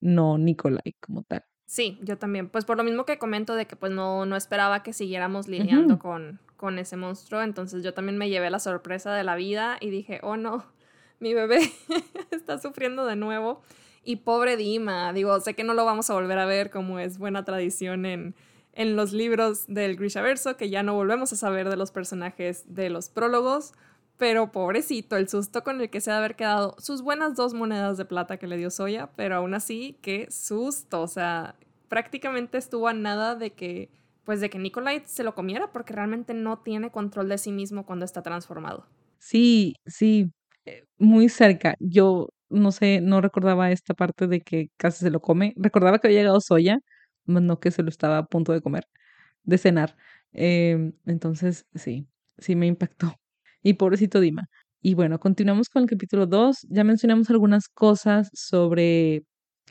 no 0.00 0.38
Nicolai 0.38 0.94
como 1.00 1.22
tal. 1.24 1.42
Sí, 1.66 1.98
yo 2.02 2.16
también. 2.16 2.48
Pues 2.48 2.64
por 2.64 2.76
lo 2.76 2.84
mismo 2.84 3.04
que 3.04 3.18
comento 3.18 3.54
de 3.54 3.66
que 3.66 3.74
pues 3.76 3.92
no, 3.92 4.24
no 4.24 4.36
esperaba 4.36 4.82
que 4.82 4.92
siguiéramos 4.92 5.48
lidiando 5.48 5.98
con, 5.98 6.38
con 6.56 6.78
ese 6.78 6.96
monstruo, 6.96 7.42
entonces 7.42 7.82
yo 7.82 7.92
también 7.92 8.16
me 8.16 8.28
llevé 8.30 8.50
la 8.50 8.60
sorpresa 8.60 9.12
de 9.12 9.24
la 9.24 9.34
vida 9.34 9.76
y 9.80 9.90
dije, 9.90 10.20
oh 10.22 10.36
no, 10.36 10.64
mi 11.20 11.34
bebé 11.34 11.72
está 12.30 12.58
sufriendo 12.58 13.04
de 13.04 13.16
nuevo. 13.16 13.60
Y 14.04 14.16
pobre 14.16 14.56
Dima, 14.56 15.12
digo, 15.12 15.40
sé 15.40 15.54
que 15.54 15.64
no 15.64 15.74
lo 15.74 15.84
vamos 15.84 16.08
a 16.10 16.14
volver 16.14 16.38
a 16.38 16.46
ver 16.46 16.70
como 16.70 17.00
es 17.00 17.18
buena 17.18 17.44
tradición 17.44 18.06
en, 18.06 18.36
en 18.72 18.94
los 18.94 19.12
libros 19.12 19.64
del 19.66 19.96
Grishaverso, 19.96 20.56
que 20.56 20.70
ya 20.70 20.84
no 20.84 20.94
volvemos 20.94 21.32
a 21.32 21.36
saber 21.36 21.68
de 21.68 21.76
los 21.76 21.90
personajes 21.90 22.62
de 22.72 22.88
los 22.88 23.08
prólogos, 23.08 23.72
pero 24.16 24.52
pobrecito, 24.52 25.16
el 25.16 25.28
susto 25.28 25.62
con 25.62 25.80
el 25.80 25.90
que 25.90 26.00
se 26.00 26.10
ha 26.10 26.14
de 26.14 26.18
haber 26.18 26.36
quedado 26.36 26.74
sus 26.78 27.02
buenas 27.02 27.36
dos 27.36 27.54
monedas 27.54 27.96
de 27.96 28.04
plata 28.04 28.38
que 28.38 28.46
le 28.46 28.56
dio 28.56 28.70
Soya, 28.70 29.10
pero 29.16 29.36
aún 29.36 29.54
así, 29.54 29.98
qué 30.02 30.28
susto, 30.30 31.02
o 31.02 31.08
sea, 31.08 31.56
prácticamente 31.88 32.58
estuvo 32.58 32.88
a 32.88 32.94
nada 32.94 33.34
de 33.34 33.52
que, 33.52 33.90
pues 34.24 34.40
de 34.40 34.50
que 34.50 34.58
Nikolai 34.58 35.02
se 35.06 35.22
lo 35.22 35.34
comiera, 35.34 35.72
porque 35.72 35.92
realmente 35.92 36.34
no 36.34 36.58
tiene 36.58 36.90
control 36.90 37.28
de 37.28 37.38
sí 37.38 37.52
mismo 37.52 37.84
cuando 37.84 38.04
está 38.04 38.22
transformado. 38.22 38.86
Sí, 39.18 39.74
sí, 39.86 40.30
eh, 40.64 40.84
muy 40.98 41.28
cerca. 41.28 41.74
Yo 41.78 42.28
no 42.48 42.72
sé, 42.72 43.00
no 43.00 43.20
recordaba 43.20 43.70
esta 43.70 43.94
parte 43.94 44.26
de 44.26 44.40
que 44.40 44.70
casi 44.76 45.00
se 45.00 45.10
lo 45.10 45.20
come. 45.20 45.54
Recordaba 45.56 45.98
que 45.98 46.08
había 46.08 46.20
llegado 46.20 46.40
Soya, 46.40 46.78
no 47.26 47.60
que 47.60 47.70
se 47.70 47.82
lo 47.82 47.88
estaba 47.88 48.18
a 48.18 48.26
punto 48.26 48.52
de 48.52 48.60
comer, 48.60 48.86
de 49.44 49.58
cenar. 49.58 49.96
Em, 50.32 50.92
entonces, 51.06 51.66
sí, 51.74 52.06
sí 52.38 52.56
me 52.56 52.66
impactó. 52.66 53.14
Y 53.66 53.74
pobrecito 53.74 54.20
Dima. 54.20 54.46
Y 54.80 54.94
bueno, 54.94 55.18
continuamos 55.18 55.68
con 55.68 55.82
el 55.82 55.88
capítulo 55.88 56.26
2. 56.26 56.68
Ya 56.70 56.84
mencionamos 56.84 57.30
algunas 57.30 57.66
cosas 57.66 58.30
sobre 58.32 59.24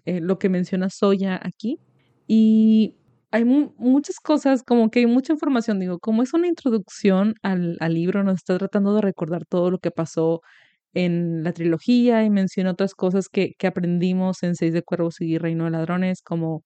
eh, 0.03 0.19
lo 0.19 0.37
que 0.37 0.49
menciona 0.49 0.89
Soya 0.89 1.39
aquí. 1.41 1.79
Y 2.27 2.97
hay 3.31 3.45
muchas 3.45 4.19
cosas, 4.19 4.63
como 4.63 4.89
que 4.89 4.99
hay 4.99 5.05
mucha 5.05 5.31
información, 5.31 5.79
digo, 5.79 5.99
como 5.99 6.23
es 6.23 6.33
una 6.33 6.47
introducción 6.47 7.35
al, 7.41 7.77
al 7.79 7.93
libro, 7.93 8.21
nos 8.25 8.35
está 8.35 8.57
tratando 8.57 8.93
de 8.95 9.01
recordar 9.01 9.45
todo 9.45 9.71
lo 9.71 9.79
que 9.79 9.91
pasó 9.91 10.41
en 10.93 11.45
la 11.45 11.53
trilogía 11.53 12.25
y 12.25 12.29
menciona 12.29 12.71
otras 12.71 12.95
cosas 12.95 13.29
que, 13.29 13.53
que 13.57 13.67
aprendimos 13.67 14.43
en 14.43 14.55
Seis 14.55 14.73
de 14.73 14.83
Cuervos 14.83 15.21
y 15.21 15.37
Reino 15.37 15.63
de 15.63 15.71
Ladrones, 15.71 16.21
como 16.21 16.63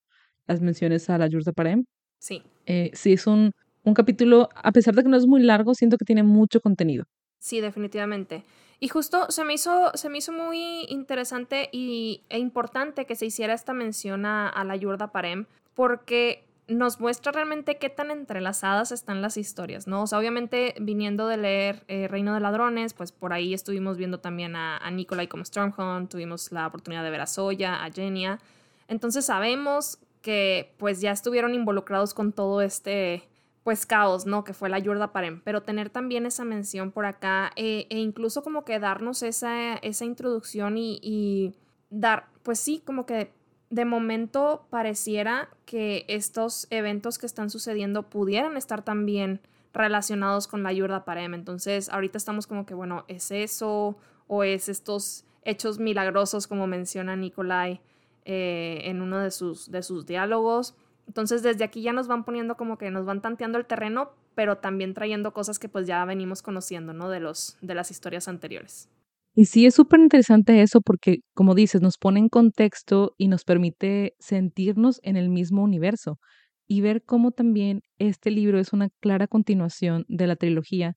las 0.47 0.61
menciones 0.61 1.11
a 1.11 1.19
la 1.19 1.27
Yurda 1.27 1.51
Parem. 1.51 1.85
Sí. 2.17 2.41
Eh, 2.65 2.89
sí, 2.95 3.13
es 3.13 3.27
un, 3.27 3.51
un 3.83 3.93
capítulo, 3.93 4.49
a 4.55 4.71
pesar 4.71 4.95
de 4.95 5.03
que 5.03 5.09
no 5.09 5.17
es 5.17 5.27
muy 5.27 5.43
largo, 5.43 5.75
siento 5.75 5.97
que 5.97 6.05
tiene 6.05 6.23
mucho 6.23 6.59
contenido. 6.59 7.05
Sí, 7.39 7.61
definitivamente. 7.61 8.43
Y 8.79 8.87
justo 8.87 9.29
se 9.29 9.43
me 9.43 9.53
hizo, 9.53 9.91
se 9.93 10.09
me 10.09 10.19
hizo 10.19 10.31
muy 10.31 10.85
interesante 10.89 11.69
y, 11.71 12.23
e 12.29 12.39
importante 12.39 13.05
que 13.05 13.15
se 13.15 13.25
hiciera 13.25 13.53
esta 13.53 13.73
mención 13.73 14.25
a, 14.25 14.63
la 14.63 14.75
Yurda 14.75 15.11
Parem, 15.11 15.45
porque 15.73 16.45
nos 16.67 16.99
muestra 16.99 17.31
realmente 17.31 17.77
qué 17.77 17.89
tan 17.89 18.11
entrelazadas 18.11 18.91
están 18.91 19.21
las 19.21 19.37
historias, 19.37 19.87
¿no? 19.87 20.03
O 20.03 20.07
sea, 20.07 20.19
obviamente 20.19 20.75
viniendo 20.79 21.27
de 21.27 21.37
leer 21.37 21.83
eh, 21.87 22.07
Reino 22.07 22.33
de 22.33 22.39
Ladrones, 22.39 22.93
pues 22.93 23.11
por 23.11 23.33
ahí 23.33 23.53
estuvimos 23.53 23.97
viendo 23.97 24.19
también 24.19 24.55
a, 24.55 24.77
a 24.77 24.91
Nikolai 24.91 25.27
como 25.27 25.43
Stormhunt, 25.43 26.11
tuvimos 26.11 26.51
la 26.51 26.67
oportunidad 26.67 27.03
de 27.03 27.09
ver 27.09 27.21
a 27.21 27.25
Soya, 27.25 27.83
a 27.83 27.91
Genia. 27.91 28.39
Entonces 28.87 29.25
sabemos 29.25 29.97
que 30.21 30.73
pues 30.77 31.01
ya 31.01 31.11
estuvieron 31.11 31.53
involucrados 31.53 32.13
con 32.13 32.33
todo 32.33 32.61
este 32.61 33.28
pues 33.69 33.85
caos, 33.85 34.25
¿no? 34.25 34.43
Que 34.43 34.55
fue 34.55 34.67
la 34.67 34.79
Yurda 34.79 35.11
Parem, 35.11 35.41
pero 35.43 35.61
tener 35.61 35.91
también 35.91 36.25
esa 36.25 36.43
mención 36.43 36.89
por 36.89 37.05
acá 37.05 37.51
eh, 37.55 37.85
e 37.91 37.99
incluso 37.99 38.41
como 38.41 38.65
que 38.65 38.79
darnos 38.79 39.21
esa, 39.21 39.75
esa 39.75 40.05
introducción 40.05 40.75
y, 40.75 40.99
y 41.03 41.53
dar, 41.91 42.29
pues 42.41 42.59
sí, 42.59 42.81
como 42.83 43.05
que 43.05 43.31
de 43.69 43.85
momento 43.85 44.65
pareciera 44.71 45.49
que 45.65 46.03
estos 46.07 46.65
eventos 46.71 47.19
que 47.19 47.27
están 47.27 47.51
sucediendo 47.51 48.09
pudieran 48.09 48.57
estar 48.57 48.81
también 48.81 49.39
relacionados 49.71 50.47
con 50.47 50.63
la 50.63 50.73
Yurda 50.73 51.05
Parem. 51.05 51.35
Entonces, 51.35 51.89
ahorita 51.89 52.17
estamos 52.17 52.47
como 52.47 52.65
que, 52.65 52.73
bueno, 52.73 53.05
¿es 53.07 53.29
eso 53.29 53.97
o 54.25 54.43
es 54.43 54.67
estos 54.67 55.25
hechos 55.43 55.77
milagrosos 55.77 56.47
como 56.47 56.65
menciona 56.65 57.15
Nikolai 57.15 57.81
eh, 58.25 58.81
en 58.85 59.03
uno 59.03 59.19
de 59.19 59.29
sus, 59.29 59.69
de 59.69 59.83
sus 59.83 60.07
diálogos? 60.07 60.73
Entonces, 61.09 61.41
desde 61.41 61.63
aquí 61.63 61.81
ya 61.81 61.91
nos 61.91 62.07
van 62.07 62.23
poniendo 62.23 62.55
como 62.55 62.77
que 62.77 62.91
nos 62.91 63.03
van 63.03 63.19
tanteando 63.19 63.57
el 63.57 63.65
terreno, 63.65 64.11
pero 64.35 64.59
también 64.59 64.93
trayendo 64.93 65.33
cosas 65.33 65.57
que 65.57 65.67
pues 65.67 65.87
ya 65.87 66.05
venimos 66.05 66.43
conociendo, 66.43 66.93
¿no? 66.93 67.09
De, 67.09 67.19
los, 67.19 67.57
de 67.61 67.73
las 67.73 67.89
historias 67.89 68.27
anteriores. 68.27 68.87
Y 69.33 69.45
sí, 69.45 69.65
es 69.65 69.73
súper 69.73 70.01
interesante 70.01 70.61
eso 70.61 70.81
porque, 70.81 71.21
como 71.33 71.55
dices, 71.55 71.81
nos 71.81 71.97
pone 71.97 72.19
en 72.19 72.29
contexto 72.29 73.15
y 73.17 73.27
nos 73.27 73.43
permite 73.43 74.13
sentirnos 74.19 74.99
en 75.01 75.17
el 75.17 75.29
mismo 75.29 75.63
universo 75.63 76.19
y 76.67 76.81
ver 76.81 77.01
cómo 77.03 77.31
también 77.31 77.81
este 77.97 78.29
libro 78.29 78.59
es 78.59 78.71
una 78.71 78.89
clara 78.99 79.25
continuación 79.25 80.05
de 80.09 80.27
la 80.27 80.35
trilogía, 80.35 80.95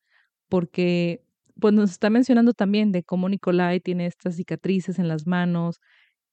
porque 0.50 1.24
pues 1.58 1.72
nos 1.72 1.90
está 1.90 2.10
mencionando 2.10 2.52
también 2.52 2.92
de 2.92 3.02
cómo 3.02 3.30
Nicolai 3.30 3.80
tiene 3.80 4.04
estas 4.04 4.36
cicatrices 4.36 4.98
en 4.98 5.08
las 5.08 5.26
manos, 5.26 5.80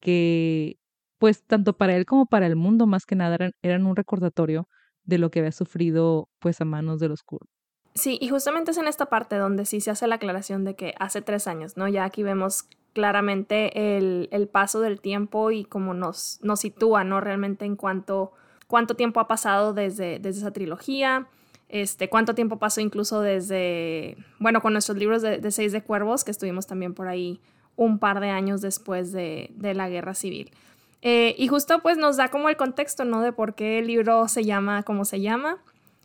que 0.01 0.75
pues 1.19 1.43
tanto 1.45 1.73
para 1.73 1.95
él 1.95 2.05
como 2.05 2.25
para 2.25 2.47
el 2.47 2.55
mundo 2.55 2.87
más 2.87 3.05
que 3.05 3.15
nada 3.15 3.51
eran, 3.61 3.85
un 3.85 3.95
recordatorio 3.95 4.67
de 5.03 5.17
lo 5.17 5.29
que 5.29 5.39
había 5.39 5.51
sufrido 5.51 6.29
pues 6.39 6.59
a 6.61 6.65
manos 6.65 6.99
de 6.99 7.09
los 7.09 7.23
kurdos. 7.23 7.49
Sí, 7.95 8.17
y 8.21 8.29
justamente 8.29 8.71
es 8.71 8.77
en 8.77 8.87
esta 8.87 9.07
parte 9.07 9.35
donde 9.35 9.65
sí 9.65 9.81
se 9.81 9.91
hace 9.91 10.07
la 10.07 10.15
aclaración 10.15 10.63
de 10.63 10.75
que 10.75 10.93
hace 10.99 11.21
tres 11.21 11.47
años, 11.47 11.75
¿no? 11.75 11.87
Ya 11.87 12.05
aquí 12.05 12.23
vemos 12.23 12.69
claramente 12.93 13.97
el, 13.97 14.29
el 14.31 14.47
paso 14.47 14.79
del 14.79 15.01
tiempo 15.01 15.51
y 15.51 15.65
cómo 15.65 15.93
nos, 15.93 16.39
nos 16.41 16.61
sitúa, 16.61 17.03
¿no? 17.03 17.19
Realmente 17.19 17.65
en 17.65 17.75
cuanto, 17.75 18.31
cuánto 18.67 18.95
tiempo 18.95 19.19
ha 19.19 19.27
pasado 19.27 19.73
desde, 19.73 20.19
desde 20.19 20.41
esa 20.41 20.51
trilogía, 20.51 21.27
este, 21.67 22.09
cuánto 22.09 22.33
tiempo 22.33 22.57
pasó 22.57 22.81
incluso 22.81 23.21
desde, 23.21 24.17
bueno, 24.39 24.61
con 24.61 24.73
nuestros 24.73 24.97
libros 24.97 25.21
de, 25.21 25.51
Seis 25.51 25.71
de 25.71 25.83
Cuervos, 25.83 26.23
que 26.23 26.31
estuvimos 26.31 26.65
también 26.65 26.93
por 26.93 27.07
ahí 27.07 27.39
un 27.75 27.99
par 27.99 28.19
de 28.19 28.29
años 28.29 28.61
después 28.61 29.11
de, 29.11 29.51
de 29.55 29.73
la 29.73 29.89
guerra 29.89 30.15
civil. 30.15 30.51
Eh, 31.01 31.35
y 31.37 31.47
justo 31.47 31.79
pues 31.79 31.97
nos 31.97 32.17
da 32.17 32.29
como 32.29 32.49
el 32.49 32.57
contexto, 32.57 33.05
¿no? 33.05 33.21
De 33.21 33.31
por 33.31 33.55
qué 33.55 33.79
el 33.79 33.87
libro 33.87 34.27
se 34.27 34.43
llama 34.43 34.83
como 34.83 35.05
se 35.05 35.21
llama. 35.21 35.57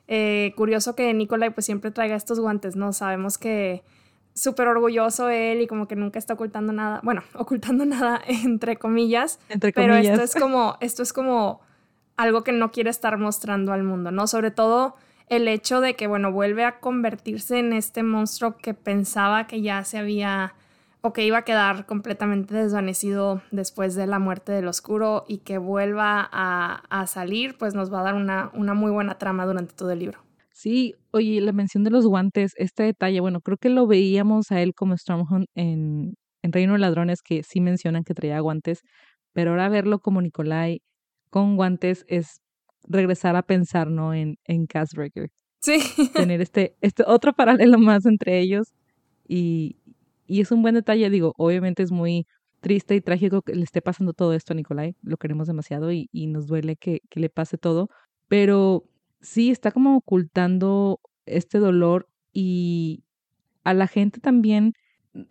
Eh, 0.07 0.53
curioso 0.57 0.95
que 0.95 1.13
Nicolai 1.15 1.51
pues 1.51 1.67
siempre 1.67 1.91
traiga 1.91 2.15
estos 2.15 2.39
guantes, 2.39 2.77
¿no? 2.77 2.93
Sabemos 2.93 3.39
que 3.39 3.83
súper 4.35 4.69
orgulloso 4.69 5.29
él 5.29 5.63
y 5.63 5.67
como 5.67 5.89
que 5.89 5.97
nunca 5.97 6.19
está 6.19 6.35
ocultando 6.35 6.73
nada, 6.73 7.01
bueno, 7.03 7.23
ocultando 7.35 7.85
nada 7.85 8.21
entre 8.27 8.77
comillas, 8.77 9.39
entre 9.49 9.73
comillas. 9.73 10.03
pero 10.03 10.23
esto 10.23 10.23
es 10.23 10.35
como, 10.35 10.77
esto 10.81 11.03
es 11.03 11.13
como 11.13 11.61
algo 12.17 12.45
que 12.45 12.53
no 12.53 12.71
quiere 12.71 12.91
estar 12.91 13.19
mostrando 13.19 13.73
al 13.73 13.83
mundo, 13.83 14.11
¿no? 14.11 14.27
Sobre 14.27 14.51
todo 14.51 14.97
el 15.29 15.49
hecho 15.49 15.81
de 15.81 15.95
que, 15.95 16.07
bueno, 16.07 16.33
vuelve 16.33 16.65
a 16.65 16.81
convertirse 16.81 17.59
en 17.59 17.73
este 17.73 18.03
monstruo 18.03 18.57
que 18.57 18.75
pensaba 18.75 19.47
que 19.47 19.63
ya 19.63 19.83
se 19.85 19.99
había 19.99 20.55
o 21.07 21.13
que 21.13 21.27
iba 21.27 21.37
a 21.37 21.45
quedar 21.45 21.85
completamente 21.85 22.55
desvanecido 22.55 23.43
después 23.51 23.95
de 23.95 24.07
la 24.07 24.19
muerte 24.19 24.53
del 24.53 24.67
oscuro 24.69 25.27
y 25.29 25.41
que 25.41 25.59
vuelva 25.59 26.27
a, 26.33 27.07
salir, 27.07 27.59
pues 27.59 27.75
nos 27.75 27.93
va 27.93 28.01
a 28.01 28.05
dar 28.05 28.15
una, 28.15 28.51
una, 28.55 28.73
muy 28.73 28.91
buena 28.91 29.19
trama 29.19 29.45
durante 29.45 29.75
todo 29.75 29.91
el 29.91 29.99
libro. 29.99 30.25
Sí, 30.51 30.95
oye, 31.11 31.43
la 31.43 31.53
mención 31.53 31.85
de 31.85 31.91
los 31.91 32.07
guantes, 32.07 32.55
este 32.57 32.85
detalle, 32.85 33.21
bueno, 33.21 33.43
creo 33.43 33.59
que 33.59 33.69
lo 33.69 33.87
veíamos 33.87 34.51
a 34.51 34.63
él 34.63 34.73
como 34.75 34.97
Stormhunt 34.97 35.45
en, 35.55 36.15
en 36.41 36.53
Reino 36.53 36.73
de 36.73 36.79
Ladrones, 36.79 37.21
que 37.21 37.43
sí 37.43 37.61
mencionan 37.61 38.03
que 38.05 38.15
traía 38.15 38.41
guantes, 38.41 38.81
pero 39.35 39.51
ahora 39.51 39.69
verlo 39.69 39.99
como 39.99 40.23
Nikolai 40.23 40.81
con 41.29 41.57
guantes 41.57 42.07
es 42.09 42.41
regresar 42.89 43.37
a 43.37 43.43
pensar, 43.43 43.91
¿no? 43.91 44.15
En, 44.15 44.37
en 44.45 44.65
Casbreaker. 44.65 45.29
Sí. 45.61 45.81
Tener 46.15 46.41
este, 46.41 46.77
este 46.81 47.05
otro 47.07 47.33
paralelo 47.37 47.79
más 47.79 48.07
entre 48.07 48.41
ellos 48.41 48.73
y, 49.29 49.77
y 50.27 50.41
es 50.41 50.51
un 50.51 50.63
buen 50.63 50.75
detalle, 50.75 51.11
digo, 51.11 51.35
obviamente 51.37 51.83
es 51.83 51.93
muy 51.93 52.27
triste 52.61 52.95
y 52.97 53.01
trágico 53.01 53.43
que 53.43 53.55
le 53.55 53.63
esté 53.63 53.83
pasando 53.83 54.13
todo 54.15 54.33
esto 54.33 54.53
a 54.53 54.57
Nicolai, 54.57 54.97
lo 55.03 55.17
queremos 55.17 55.47
demasiado 55.47 55.93
y, 55.93 56.09
y 56.13 56.27
nos 56.29 56.47
duele 56.47 56.77
que, 56.77 57.01
que 57.11 57.21
le 57.21 57.29
pase 57.29 57.59
todo, 57.59 57.89
pero 58.29 58.85
sí 59.21 59.51
está 59.51 59.71
como 59.71 59.97
ocultando 59.97 61.01
este 61.27 61.59
dolor 61.59 62.09
y 62.33 63.05
a 63.65 63.75
la 63.75 63.87
gente 63.87 64.21
también, 64.21 64.73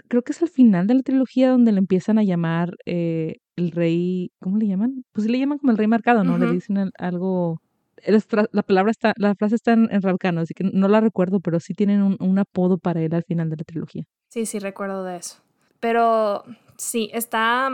creo 0.08 0.22
que 0.24 0.32
es 0.32 0.42
al 0.42 0.50
final 0.50 0.88
de 0.88 0.96
la 0.96 1.02
trilogía 1.02 1.50
donde 1.50 1.72
le 1.72 1.80
empiezan 1.80 2.18
a 2.18 2.24
llamar 2.24 2.76
eh, 2.86 3.38
el 3.56 3.72
rey, 3.72 4.32
¿cómo 4.40 4.58
le 4.58 4.68
llaman? 4.68 5.04
Pues 5.12 5.26
sí 5.26 5.32
le 5.32 5.40
llaman 5.40 5.58
como 5.58 5.72
el 5.72 5.78
rey 5.78 5.88
marcado, 5.88 6.24
¿no? 6.24 6.38
Le 6.38 6.52
dicen 6.52 6.92
algo 6.98 7.62
la 8.52 8.64
palabra 8.64 8.92
está, 8.92 9.14
la 9.18 9.36
frase 9.36 9.56
está 9.56 9.74
en, 9.74 9.90
en 9.92 10.38
así 10.38 10.54
que 10.54 10.64
no 10.64 10.88
la 10.88 11.00
recuerdo, 11.00 11.40
pero 11.40 11.60
sí 11.60 11.74
tienen 11.74 12.02
un, 12.02 12.18
un, 12.20 12.40
apodo 12.40 12.78
para 12.78 13.02
él 13.02 13.14
al 13.14 13.24
final 13.24 13.50
de 13.50 13.58
la 13.58 13.64
trilogía. 13.64 14.04
Sí, 14.34 14.48
sí, 14.48 14.58
recuerdo 14.58 15.04
de 15.04 15.18
eso. 15.18 15.36
Pero 15.80 16.44
sí, 16.76 17.12
está, 17.14 17.70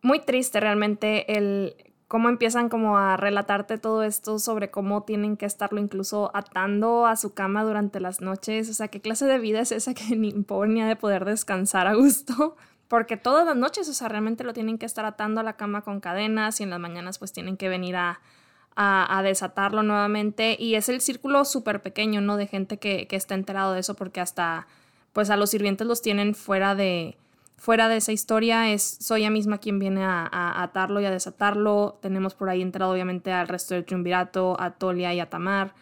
muy 0.00 0.20
triste 0.20 0.58
realmente 0.58 1.36
el 1.36 1.76
cómo 2.08 2.30
empiezan 2.30 2.70
como 2.70 2.96
a 2.96 3.18
relatarte 3.18 3.76
todo 3.76 4.02
esto 4.02 4.38
sobre 4.38 4.70
cómo 4.70 5.02
tienen 5.02 5.36
que 5.36 5.44
estarlo 5.44 5.78
incluso 5.78 6.30
atando 6.32 7.04
a 7.04 7.16
su 7.16 7.34
cama 7.34 7.64
durante 7.64 8.00
las 8.00 8.22
noches. 8.22 8.70
O 8.70 8.72
sea, 8.72 8.88
¿qué 8.88 9.02
clase 9.02 9.26
de 9.26 9.38
vida 9.38 9.60
es 9.60 9.72
esa 9.72 9.92
que 9.92 10.04
ni 10.16 10.32
pobre 10.32 10.72
de 10.82 10.96
poder 10.96 11.26
descansar 11.26 11.86
a 11.86 11.92
gusto? 11.92 12.56
Porque 12.88 13.18
todas 13.18 13.44
las 13.44 13.56
noches, 13.56 13.86
o 13.86 13.92
sea, 13.92 14.08
realmente 14.08 14.42
lo 14.42 14.54
tienen 14.54 14.78
que 14.78 14.86
estar 14.86 15.04
atando 15.04 15.42
a 15.42 15.44
la 15.44 15.58
cama 15.58 15.82
con 15.82 16.00
cadenas 16.00 16.60
y 16.60 16.62
en 16.62 16.70
las 16.70 16.80
mañanas 16.80 17.18
pues 17.18 17.34
tienen 17.34 17.58
que 17.58 17.68
venir 17.68 17.96
a, 17.96 18.22
a, 18.74 19.22
desatarlo 19.22 19.82
nuevamente. 19.82 20.56
Y 20.58 20.76
es 20.76 20.88
el 20.88 21.02
círculo 21.02 21.44
súper 21.44 21.82
pequeño, 21.82 22.22
¿no? 22.22 22.38
De 22.38 22.46
gente 22.46 22.78
que, 22.78 23.06
que 23.06 23.16
está 23.16 23.34
enterado 23.34 23.74
de 23.74 23.80
eso 23.80 23.96
porque 23.96 24.22
hasta 24.22 24.66
pues 25.12 25.30
a 25.30 25.36
los 25.36 25.50
sirvientes 25.50 25.86
los 25.86 26.02
tienen 26.02 26.34
fuera 26.34 26.74
de, 26.74 27.16
fuera 27.56 27.88
de 27.88 27.96
esa 27.96 28.12
historia. 28.12 28.72
Es 28.72 28.82
Soya 29.00 29.30
misma 29.30 29.58
quien 29.58 29.78
viene 29.78 30.02
a, 30.04 30.62
atarlo 30.62 31.00
y 31.00 31.04
a 31.04 31.10
desatarlo. 31.10 31.98
Tenemos 32.00 32.34
por 32.34 32.48
ahí 32.48 32.62
entrado 32.62 32.92
obviamente 32.92 33.32
al 33.32 33.48
resto 33.48 33.74
del 33.74 33.84
triunvirato, 33.84 34.56
a 34.60 34.72
Tolia 34.72 35.14
y 35.14 35.20
a 35.20 35.28
Tamar. 35.28 35.74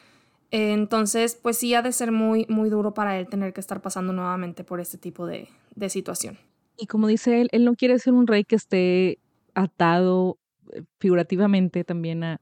entonces, 0.51 1.39
pues 1.41 1.59
sí 1.59 1.75
ha 1.75 1.83
de 1.83 1.93
ser 1.93 2.13
muy, 2.13 2.47
muy 2.49 2.71
duro 2.71 2.95
para 2.95 3.19
él 3.19 3.29
tener 3.29 3.53
que 3.53 3.61
estar 3.61 3.83
pasando 3.83 4.13
nuevamente 4.13 4.65
por 4.65 4.81
este 4.81 4.99
tipo 4.99 5.27
de, 5.27 5.49
de 5.75 5.89
situación. 5.89 6.39
Y 6.77 6.87
como 6.87 7.07
dice 7.07 7.41
él, 7.41 7.49
él 7.53 7.65
no 7.65 7.75
quiere 7.75 7.99
ser 7.99 8.15
un 8.15 8.27
rey 8.27 8.45
que 8.45 8.57
esté 8.57 9.19
atado 9.55 10.39
eh, 10.73 10.83
figurativamente 10.99 11.85
también 11.85 12.25
a, 12.25 12.41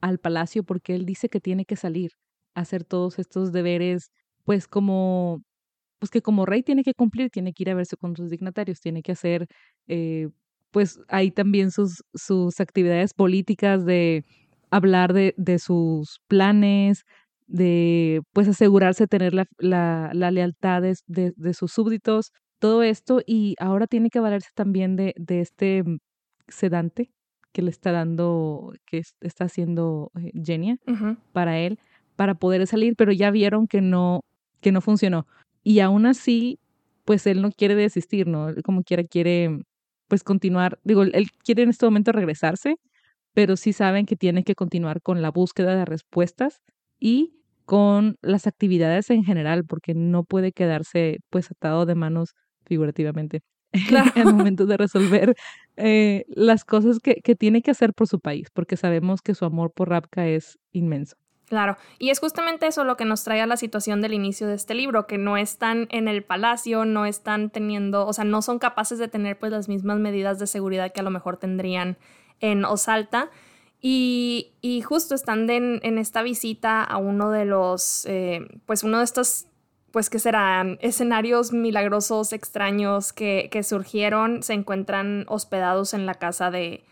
al 0.00 0.18
palacio 0.18 0.62
porque 0.62 0.94
él 0.94 1.06
dice 1.06 1.28
que 1.28 1.40
tiene 1.40 1.64
que 1.64 1.76
salir 1.76 2.12
a 2.54 2.60
hacer 2.60 2.84
todos 2.84 3.18
estos 3.18 3.52
deberes, 3.52 4.10
pues 4.44 4.66
como 4.66 5.42
pues 5.98 6.10
que 6.10 6.22
como 6.22 6.46
rey 6.46 6.62
tiene 6.62 6.82
que 6.84 6.94
cumplir, 6.94 7.30
tiene 7.30 7.52
que 7.52 7.64
ir 7.64 7.70
a 7.70 7.74
verse 7.74 7.96
con 7.96 8.16
sus 8.16 8.30
dignatarios, 8.30 8.80
tiene 8.80 9.02
que 9.02 9.12
hacer, 9.12 9.46
eh, 9.86 10.28
pues 10.70 11.00
ahí 11.08 11.30
también 11.30 11.70
sus, 11.70 12.04
sus 12.14 12.60
actividades 12.60 13.14
políticas 13.14 13.84
de 13.84 14.24
hablar 14.70 15.12
de, 15.12 15.34
de 15.36 15.58
sus 15.58 16.20
planes, 16.28 17.04
de 17.46 18.20
pues 18.32 18.48
asegurarse 18.48 19.04
de 19.04 19.08
tener 19.08 19.34
la, 19.34 19.46
la, 19.58 20.10
la 20.12 20.30
lealtad 20.30 20.82
de, 20.82 20.96
de, 21.06 21.54
sus 21.54 21.72
súbditos, 21.72 22.32
todo 22.58 22.82
esto, 22.82 23.22
y 23.26 23.54
ahora 23.58 23.86
tiene 23.86 24.10
que 24.10 24.20
valerse 24.20 24.50
también 24.54 24.96
de, 24.96 25.14
de 25.16 25.40
este 25.40 25.84
sedante 26.48 27.10
que 27.52 27.62
le 27.62 27.70
está 27.70 27.92
dando, 27.92 28.72
que 28.86 29.02
está 29.20 29.44
haciendo 29.44 30.10
eh, 30.20 30.30
Genia 30.44 30.76
para 31.32 31.58
él, 31.58 31.78
para 32.16 32.34
poder 32.34 32.66
salir, 32.66 32.94
pero 32.96 33.12
ya 33.12 33.30
vieron 33.30 33.66
que 33.66 33.80
no, 33.80 34.20
que 34.60 34.70
no 34.72 34.80
funcionó. 34.80 35.26
Y 35.68 35.80
aún 35.80 36.06
así, 36.06 36.58
pues 37.04 37.26
él 37.26 37.42
no 37.42 37.52
quiere 37.52 37.74
desistir, 37.74 38.26
¿no? 38.26 38.54
como 38.64 38.82
quiera 38.84 39.04
quiere, 39.04 39.66
pues 40.08 40.24
continuar, 40.24 40.80
digo, 40.82 41.02
él 41.02 41.28
quiere 41.44 41.62
en 41.62 41.68
este 41.68 41.84
momento 41.84 42.10
regresarse, 42.10 42.76
pero 43.34 43.54
sí 43.54 43.74
saben 43.74 44.06
que 44.06 44.16
tiene 44.16 44.44
que 44.44 44.54
continuar 44.54 45.02
con 45.02 45.20
la 45.20 45.30
búsqueda 45.30 45.76
de 45.76 45.84
respuestas 45.84 46.62
y 46.98 47.34
con 47.66 48.16
las 48.22 48.46
actividades 48.46 49.10
en 49.10 49.24
general, 49.24 49.66
porque 49.66 49.92
no 49.92 50.24
puede 50.24 50.52
quedarse 50.52 51.18
pues 51.28 51.50
atado 51.50 51.84
de 51.84 51.94
manos 51.94 52.34
figurativamente 52.64 53.42
en 54.14 54.26
el 54.26 54.34
momento 54.34 54.64
de 54.64 54.78
resolver 54.78 55.34
eh, 55.76 56.24
las 56.28 56.64
cosas 56.64 56.98
que, 56.98 57.16
que, 57.16 57.34
tiene 57.34 57.60
que 57.60 57.72
hacer 57.72 57.92
por 57.92 58.08
su 58.08 58.20
país, 58.20 58.48
porque 58.54 58.78
sabemos 58.78 59.20
que 59.20 59.34
su 59.34 59.44
amor 59.44 59.72
por 59.74 59.90
Rapka 59.90 60.26
es 60.28 60.58
inmenso. 60.72 61.16
Claro, 61.48 61.78
y 61.98 62.10
es 62.10 62.20
justamente 62.20 62.66
eso 62.66 62.84
lo 62.84 62.98
que 62.98 63.06
nos 63.06 63.24
trae 63.24 63.40
a 63.40 63.46
la 63.46 63.56
situación 63.56 64.02
del 64.02 64.12
inicio 64.12 64.46
de 64.46 64.54
este 64.54 64.74
libro, 64.74 65.06
que 65.06 65.16
no 65.16 65.38
están 65.38 65.88
en 65.90 66.06
el 66.06 66.22
palacio, 66.22 66.84
no 66.84 67.06
están 67.06 67.48
teniendo, 67.48 68.06
o 68.06 68.12
sea, 68.12 68.24
no 68.24 68.42
son 68.42 68.58
capaces 68.58 68.98
de 68.98 69.08
tener 69.08 69.38
pues 69.38 69.50
las 69.50 69.66
mismas 69.66 69.98
medidas 69.98 70.38
de 70.38 70.46
seguridad 70.46 70.92
que 70.92 71.00
a 71.00 71.02
lo 71.02 71.10
mejor 71.10 71.38
tendrían 71.38 71.96
en 72.40 72.66
Osalta. 72.66 73.30
Y, 73.80 74.52
y 74.60 74.82
justo 74.82 75.14
están 75.14 75.48
en, 75.48 75.98
esta 75.98 76.22
visita 76.22 76.84
a 76.84 76.98
uno 76.98 77.30
de 77.30 77.46
los, 77.46 78.04
eh, 78.06 78.46
pues 78.66 78.82
uno 78.82 78.98
de 78.98 79.04
estos, 79.04 79.46
pues 79.90 80.10
que 80.10 80.18
serán 80.18 80.78
escenarios 80.82 81.52
milagrosos, 81.52 82.34
extraños 82.34 83.14
que, 83.14 83.48
que 83.50 83.62
surgieron, 83.62 84.42
se 84.42 84.52
encuentran 84.52 85.24
hospedados 85.28 85.94
en 85.94 86.04
la 86.04 86.14
casa 86.14 86.50
de, 86.50 86.84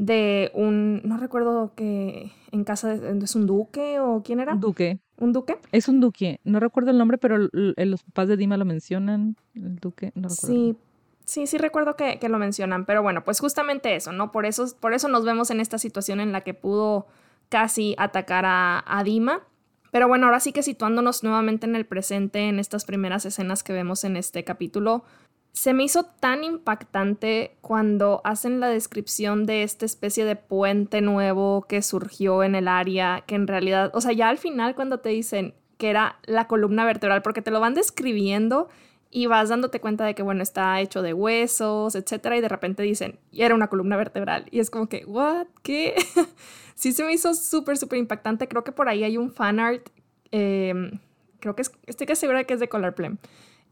de 0.00 0.50
un, 0.54 1.02
no 1.04 1.18
recuerdo 1.18 1.74
que 1.76 2.32
en 2.52 2.64
casa 2.64 2.96
de, 2.96 3.22
es 3.22 3.36
un 3.36 3.46
duque 3.46 4.00
o 4.00 4.22
quién 4.22 4.40
era. 4.40 4.54
Un 4.54 4.60
duque. 4.60 4.98
¿Un 5.18 5.34
duque? 5.34 5.58
Es 5.72 5.88
un 5.88 6.00
duque. 6.00 6.40
No 6.42 6.58
recuerdo 6.58 6.90
el 6.90 6.96
nombre, 6.96 7.18
pero 7.18 7.50
los 7.52 8.02
papás 8.04 8.28
de 8.28 8.38
Dima 8.38 8.56
lo 8.56 8.64
mencionan. 8.64 9.36
El 9.54 9.76
duque, 9.76 10.12
no 10.14 10.30
recuerdo. 10.30 10.56
Sí, 10.56 10.76
sí, 11.26 11.46
sí 11.46 11.58
recuerdo 11.58 11.96
que, 11.96 12.18
que, 12.18 12.30
lo 12.30 12.38
mencionan. 12.38 12.86
Pero 12.86 13.02
bueno, 13.02 13.24
pues 13.24 13.40
justamente 13.40 13.94
eso, 13.94 14.10
¿no? 14.12 14.32
Por 14.32 14.46
eso, 14.46 14.74
por 14.80 14.94
eso 14.94 15.08
nos 15.08 15.26
vemos 15.26 15.50
en 15.50 15.60
esta 15.60 15.76
situación 15.76 16.20
en 16.20 16.32
la 16.32 16.40
que 16.40 16.54
pudo 16.54 17.06
casi 17.50 17.94
atacar 17.98 18.46
a, 18.46 18.82
a 18.86 19.04
Dima. 19.04 19.42
Pero 19.90 20.08
bueno, 20.08 20.26
ahora 20.26 20.40
sí 20.40 20.52
que 20.52 20.62
situándonos 20.62 21.22
nuevamente 21.24 21.66
en 21.66 21.76
el 21.76 21.84
presente, 21.84 22.48
en 22.48 22.58
estas 22.58 22.86
primeras 22.86 23.26
escenas 23.26 23.62
que 23.62 23.74
vemos 23.74 24.04
en 24.04 24.16
este 24.16 24.44
capítulo, 24.44 25.04
se 25.52 25.72
me 25.74 25.84
hizo 25.84 26.04
tan 26.04 26.44
impactante 26.44 27.56
cuando 27.60 28.20
hacen 28.24 28.60
la 28.60 28.68
descripción 28.68 29.46
de 29.46 29.62
esta 29.62 29.84
especie 29.84 30.24
de 30.24 30.36
puente 30.36 31.00
nuevo 31.00 31.66
que 31.68 31.82
surgió 31.82 32.42
en 32.42 32.54
el 32.54 32.68
área, 32.68 33.24
que 33.26 33.34
en 33.34 33.46
realidad, 33.46 33.90
o 33.94 34.00
sea, 34.00 34.12
ya 34.12 34.28
al 34.28 34.38
final 34.38 34.74
cuando 34.74 34.98
te 35.00 35.08
dicen 35.10 35.54
que 35.76 35.90
era 35.90 36.18
la 36.24 36.46
columna 36.46 36.84
vertebral, 36.84 37.22
porque 37.22 37.42
te 37.42 37.50
lo 37.50 37.58
van 37.58 37.74
describiendo 37.74 38.68
y 39.10 39.26
vas 39.26 39.48
dándote 39.48 39.80
cuenta 39.80 40.04
de 40.04 40.14
que, 40.14 40.22
bueno, 40.22 40.42
está 40.42 40.80
hecho 40.80 41.02
de 41.02 41.12
huesos, 41.12 41.94
etcétera, 41.96 42.36
y 42.36 42.40
de 42.40 42.48
repente 42.48 42.82
dicen, 42.82 43.18
y 43.32 43.42
era 43.42 43.54
una 43.54 43.66
columna 43.66 43.96
vertebral, 43.96 44.46
y 44.50 44.60
es 44.60 44.70
como 44.70 44.88
que, 44.88 45.04
¿what? 45.06 45.46
¿Qué? 45.62 45.96
sí 46.74 46.92
se 46.92 47.02
me 47.02 47.12
hizo 47.12 47.34
súper, 47.34 47.76
súper 47.76 47.98
impactante. 47.98 48.46
Creo 48.46 48.62
que 48.62 48.72
por 48.72 48.88
ahí 48.88 49.02
hay 49.02 49.16
un 49.16 49.32
fan 49.32 49.58
art, 49.58 49.88
em, 50.30 51.00
creo 51.40 51.56
que 51.56 51.62
es, 51.62 51.72
estoy 51.86 52.06
que 52.06 52.14
segura 52.14 52.44
que 52.44 52.54
es 52.54 52.60
de 52.60 52.68
Color 52.68 52.94
Plem. 52.94 53.18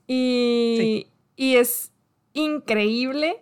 Y. 0.08 1.06
Y 1.38 1.54
es 1.54 1.92
increíble 2.32 3.36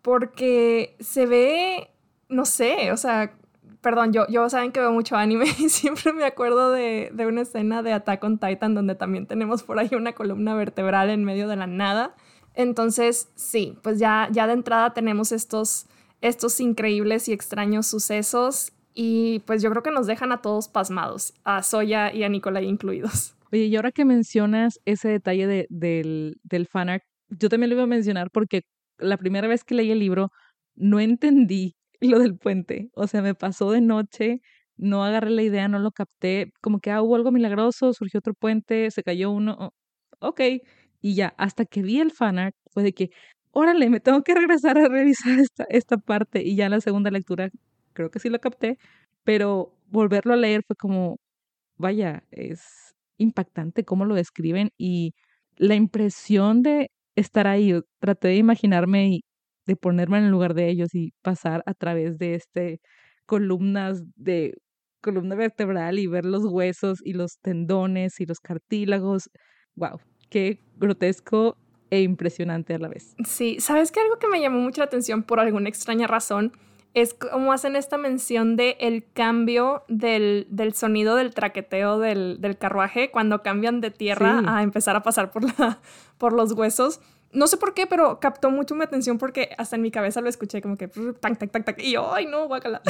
porque 0.00 0.96
se 1.00 1.26
ve, 1.26 1.90
no 2.30 2.46
sé, 2.46 2.90
o 2.92 2.96
sea, 2.96 3.36
perdón, 3.82 4.14
yo, 4.14 4.26
yo 4.28 4.48
saben 4.48 4.72
que 4.72 4.80
veo 4.80 4.90
mucho 4.90 5.16
anime 5.16 5.44
y 5.58 5.68
siempre 5.68 6.14
me 6.14 6.24
acuerdo 6.24 6.70
de, 6.70 7.10
de, 7.12 7.26
una 7.26 7.42
escena 7.42 7.82
de 7.82 7.92
Attack 7.92 8.24
on 8.24 8.38
Titan 8.38 8.74
donde 8.74 8.94
también 8.94 9.26
tenemos 9.26 9.62
por 9.64 9.78
ahí 9.78 9.90
una 9.92 10.14
columna 10.14 10.54
vertebral 10.54 11.10
en 11.10 11.24
medio 11.24 11.46
de 11.46 11.56
la 11.56 11.66
nada. 11.66 12.14
Entonces, 12.54 13.30
sí, 13.34 13.76
pues 13.82 13.98
ya, 13.98 14.30
ya 14.32 14.46
de 14.46 14.54
entrada 14.54 14.94
tenemos 14.94 15.30
estos, 15.30 15.84
estos 16.22 16.58
increíbles 16.58 17.28
y 17.28 17.34
extraños 17.34 17.86
sucesos 17.86 18.72
y 18.94 19.40
pues 19.40 19.60
yo 19.60 19.68
creo 19.68 19.82
que 19.82 19.90
nos 19.90 20.06
dejan 20.06 20.32
a 20.32 20.40
todos 20.40 20.68
pasmados, 20.68 21.34
a 21.44 21.62
Soya 21.62 22.14
y 22.14 22.24
a 22.24 22.30
Nicolai 22.30 22.64
incluidos. 22.64 23.34
Oye, 23.52 23.66
y 23.66 23.76
ahora 23.76 23.92
que 23.92 24.06
mencionas 24.06 24.80
ese 24.86 25.08
detalle 25.08 25.46
de, 25.46 25.66
del, 25.68 26.40
del 26.44 26.66
fanart, 26.66 27.04
yo 27.38 27.48
también 27.48 27.70
lo 27.70 27.76
iba 27.76 27.84
a 27.84 27.86
mencionar 27.86 28.30
porque 28.30 28.62
la 28.98 29.16
primera 29.16 29.48
vez 29.48 29.64
que 29.64 29.74
leí 29.74 29.90
el 29.90 29.98
libro 30.00 30.30
no 30.74 31.00
entendí 31.00 31.74
lo 32.00 32.18
del 32.18 32.36
puente. 32.36 32.90
O 32.94 33.06
sea, 33.06 33.22
me 33.22 33.34
pasó 33.34 33.70
de 33.72 33.80
noche, 33.80 34.40
no 34.76 35.04
agarré 35.04 35.30
la 35.30 35.42
idea, 35.42 35.68
no 35.68 35.78
lo 35.78 35.92
capté. 35.92 36.52
Como 36.60 36.80
que 36.80 36.90
ah, 36.90 37.02
hubo 37.02 37.16
algo 37.16 37.32
milagroso, 37.32 37.92
surgió 37.92 38.18
otro 38.18 38.34
puente, 38.34 38.90
se 38.90 39.02
cayó 39.02 39.30
uno. 39.30 39.72
Ok. 40.20 40.40
Y 41.00 41.14
ya, 41.14 41.34
hasta 41.38 41.64
que 41.64 41.82
vi 41.82 42.00
el 42.00 42.12
fanart, 42.12 42.54
fue 42.70 42.82
de 42.84 42.92
que, 42.92 43.10
órale, 43.50 43.90
me 43.90 44.00
tengo 44.00 44.22
que 44.22 44.34
regresar 44.34 44.78
a 44.78 44.88
revisar 44.88 45.38
esta, 45.40 45.64
esta 45.68 45.98
parte. 45.98 46.42
Y 46.42 46.56
ya 46.56 46.68
la 46.68 46.80
segunda 46.80 47.10
lectura 47.10 47.50
creo 47.92 48.10
que 48.10 48.18
sí 48.20 48.28
lo 48.30 48.40
capté, 48.40 48.78
pero 49.24 49.74
volverlo 49.88 50.34
a 50.34 50.36
leer 50.36 50.62
fue 50.66 50.76
como, 50.76 51.18
vaya, 51.76 52.24
es 52.30 52.94
impactante 53.18 53.84
cómo 53.84 54.04
lo 54.06 54.14
describen 54.14 54.70
y 54.78 55.14
la 55.56 55.74
impresión 55.76 56.62
de 56.62 56.90
estar 57.16 57.46
ahí. 57.46 57.80
Traté 58.00 58.28
de 58.28 58.36
imaginarme 58.36 59.08
y 59.08 59.20
de 59.66 59.76
ponerme 59.76 60.18
en 60.18 60.24
el 60.24 60.30
lugar 60.30 60.54
de 60.54 60.68
ellos 60.68 60.94
y 60.94 61.12
pasar 61.22 61.62
a 61.66 61.74
través 61.74 62.18
de 62.18 62.34
este 62.34 62.80
columnas 63.26 64.02
de 64.16 64.54
columna 65.00 65.34
vertebral 65.34 65.98
y 65.98 66.06
ver 66.06 66.24
los 66.24 66.44
huesos 66.44 66.98
y 67.04 67.12
los 67.12 67.38
tendones 67.40 68.20
y 68.20 68.26
los 68.26 68.40
cartílagos. 68.40 69.30
Wow, 69.74 70.00
qué 70.30 70.60
grotesco 70.76 71.56
e 71.90 72.02
impresionante 72.02 72.74
a 72.74 72.78
la 72.78 72.88
vez. 72.88 73.14
Sí, 73.26 73.58
sabes 73.60 73.92
que 73.92 74.00
algo 74.00 74.18
que 74.18 74.28
me 74.28 74.40
llamó 74.40 74.60
mucho 74.60 74.80
la 74.80 74.86
atención 74.86 75.22
por 75.22 75.40
alguna 75.40 75.68
extraña 75.68 76.06
razón 76.06 76.52
es 76.94 77.14
como 77.14 77.52
hacen 77.52 77.76
esta 77.76 77.96
mención 77.96 78.56
de 78.56 78.76
el 78.80 79.04
cambio 79.12 79.84
del, 79.88 80.46
del 80.50 80.74
sonido 80.74 81.16
del 81.16 81.34
traqueteo 81.34 81.98
del, 81.98 82.40
del, 82.40 82.58
carruaje 82.58 83.10
cuando 83.10 83.42
cambian 83.42 83.80
de 83.80 83.90
tierra 83.90 84.42
a 84.46 84.62
empezar 84.62 84.94
a 84.96 85.02
pasar 85.02 85.30
por, 85.30 85.44
la, 85.44 85.80
por 86.18 86.34
los 86.34 86.52
huesos. 86.52 87.00
No 87.32 87.46
sé 87.46 87.56
por 87.56 87.72
qué, 87.72 87.86
pero 87.86 88.20
captó 88.20 88.50
mucho 88.50 88.74
mi 88.74 88.84
atención 88.84 89.16
porque 89.16 89.54
hasta 89.56 89.76
en 89.76 89.82
mi 89.82 89.90
cabeza 89.90 90.20
lo 90.20 90.28
escuché 90.28 90.60
como 90.60 90.76
que 90.76 90.88
tac, 90.88 91.38
tac, 91.38 91.50
tac, 91.50 91.64
tac. 91.64 91.82
Y 91.82 91.92
yo, 91.92 92.12
ay, 92.12 92.26
no, 92.26 92.46
guacala. 92.46 92.82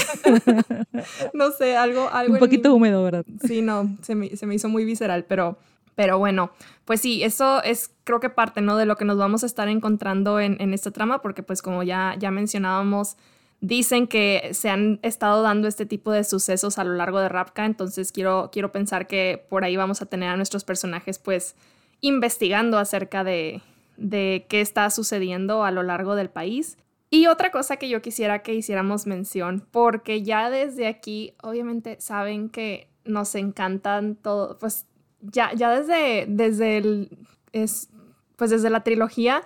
no 1.32 1.52
sé, 1.52 1.76
algo, 1.76 2.08
algo. 2.12 2.34
Un 2.34 2.40
poquito 2.40 2.74
húmedo, 2.74 3.04
¿verdad? 3.04 3.24
Sí, 3.46 3.62
no, 3.62 3.96
se 4.02 4.16
me, 4.16 4.36
se 4.36 4.46
me 4.46 4.56
hizo 4.56 4.68
muy 4.68 4.84
visceral, 4.84 5.26
pero, 5.28 5.58
pero 5.94 6.18
bueno, 6.18 6.50
pues 6.84 7.00
sí, 7.00 7.22
eso 7.22 7.62
es 7.62 7.94
creo 8.02 8.18
que 8.18 8.30
parte, 8.30 8.62
¿no? 8.62 8.76
De 8.76 8.84
lo 8.84 8.96
que 8.96 9.04
nos 9.04 9.16
vamos 9.16 9.44
a 9.44 9.46
estar 9.46 9.68
encontrando 9.68 10.40
en, 10.40 10.60
en 10.60 10.74
esta 10.74 10.90
trama, 10.90 11.22
porque 11.22 11.44
pues 11.44 11.62
como 11.62 11.84
ya, 11.84 12.16
ya 12.18 12.32
mencionábamos, 12.32 13.16
dicen 13.62 14.08
que 14.08 14.50
se 14.52 14.68
han 14.68 14.98
estado 15.02 15.40
dando 15.40 15.68
este 15.68 15.86
tipo 15.86 16.10
de 16.10 16.24
sucesos 16.24 16.78
a 16.78 16.84
lo 16.84 16.94
largo 16.94 17.20
de 17.20 17.28
Rapka, 17.28 17.64
entonces 17.64 18.10
quiero, 18.10 18.50
quiero 18.52 18.72
pensar 18.72 19.06
que 19.06 19.46
por 19.48 19.64
ahí 19.64 19.76
vamos 19.76 20.02
a 20.02 20.06
tener 20.06 20.28
a 20.28 20.36
nuestros 20.36 20.64
personajes 20.64 21.18
pues 21.20 21.54
investigando 22.00 22.76
acerca 22.76 23.22
de, 23.22 23.62
de 23.96 24.46
qué 24.48 24.60
está 24.60 24.90
sucediendo 24.90 25.64
a 25.64 25.70
lo 25.70 25.84
largo 25.84 26.16
del 26.16 26.28
país. 26.28 26.76
Y 27.08 27.28
otra 27.28 27.52
cosa 27.52 27.76
que 27.76 27.88
yo 27.88 28.02
quisiera 28.02 28.42
que 28.42 28.52
hiciéramos 28.52 29.06
mención, 29.06 29.64
porque 29.70 30.24
ya 30.24 30.50
desde 30.50 30.88
aquí, 30.88 31.34
obviamente 31.40 32.00
saben 32.00 32.48
que 32.48 32.88
nos 33.04 33.34
encantan 33.36 34.16
todo, 34.16 34.58
pues 34.58 34.86
ya, 35.20 35.52
ya 35.54 35.70
desde, 35.70 36.26
desde 36.26 36.78
el, 36.78 37.10
es, 37.52 37.90
pues 38.34 38.50
desde 38.50 38.70
la 38.70 38.82
trilogía 38.82 39.42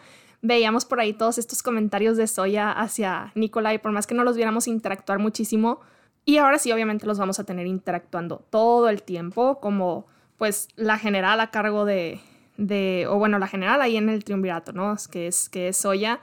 veíamos 0.46 0.85
por 0.85 1.00
ahí 1.00 1.12
todos 1.12 1.38
estos 1.38 1.62
comentarios 1.62 2.16
de 2.16 2.26
Soya 2.26 2.70
hacia 2.70 3.32
Nikolai, 3.35 3.80
por 3.80 3.92
más 3.92 4.06
que 4.06 4.14
no 4.14 4.24
los 4.24 4.37
viéramos 4.37 4.68
interactuar 4.68 5.18
muchísimo. 5.18 5.80
Y 6.24 6.38
ahora 6.38 6.59
sí, 6.59 6.72
obviamente 6.72 7.06
los 7.06 7.18
vamos 7.18 7.38
a 7.38 7.44
tener 7.44 7.66
interactuando 7.66 8.44
todo 8.50 8.88
el 8.88 9.02
tiempo, 9.02 9.61
como 9.61 10.06
pues 10.37 10.68
la 10.76 10.98
general 10.98 11.40
a 11.40 11.50
cargo 11.50 11.85
de, 11.85 12.20
de 12.56 13.06
o 13.09 13.18
bueno, 13.18 13.38
la 13.38 13.46
general 13.46 13.80
ahí 13.80 13.96
en 13.96 14.09
el 14.09 14.24
triunvirato, 14.24 14.72
¿no? 14.72 14.96
Que 15.11 15.28
es, 15.28 15.48
que 15.48 15.68
es 15.68 15.76
Soya 15.76 16.20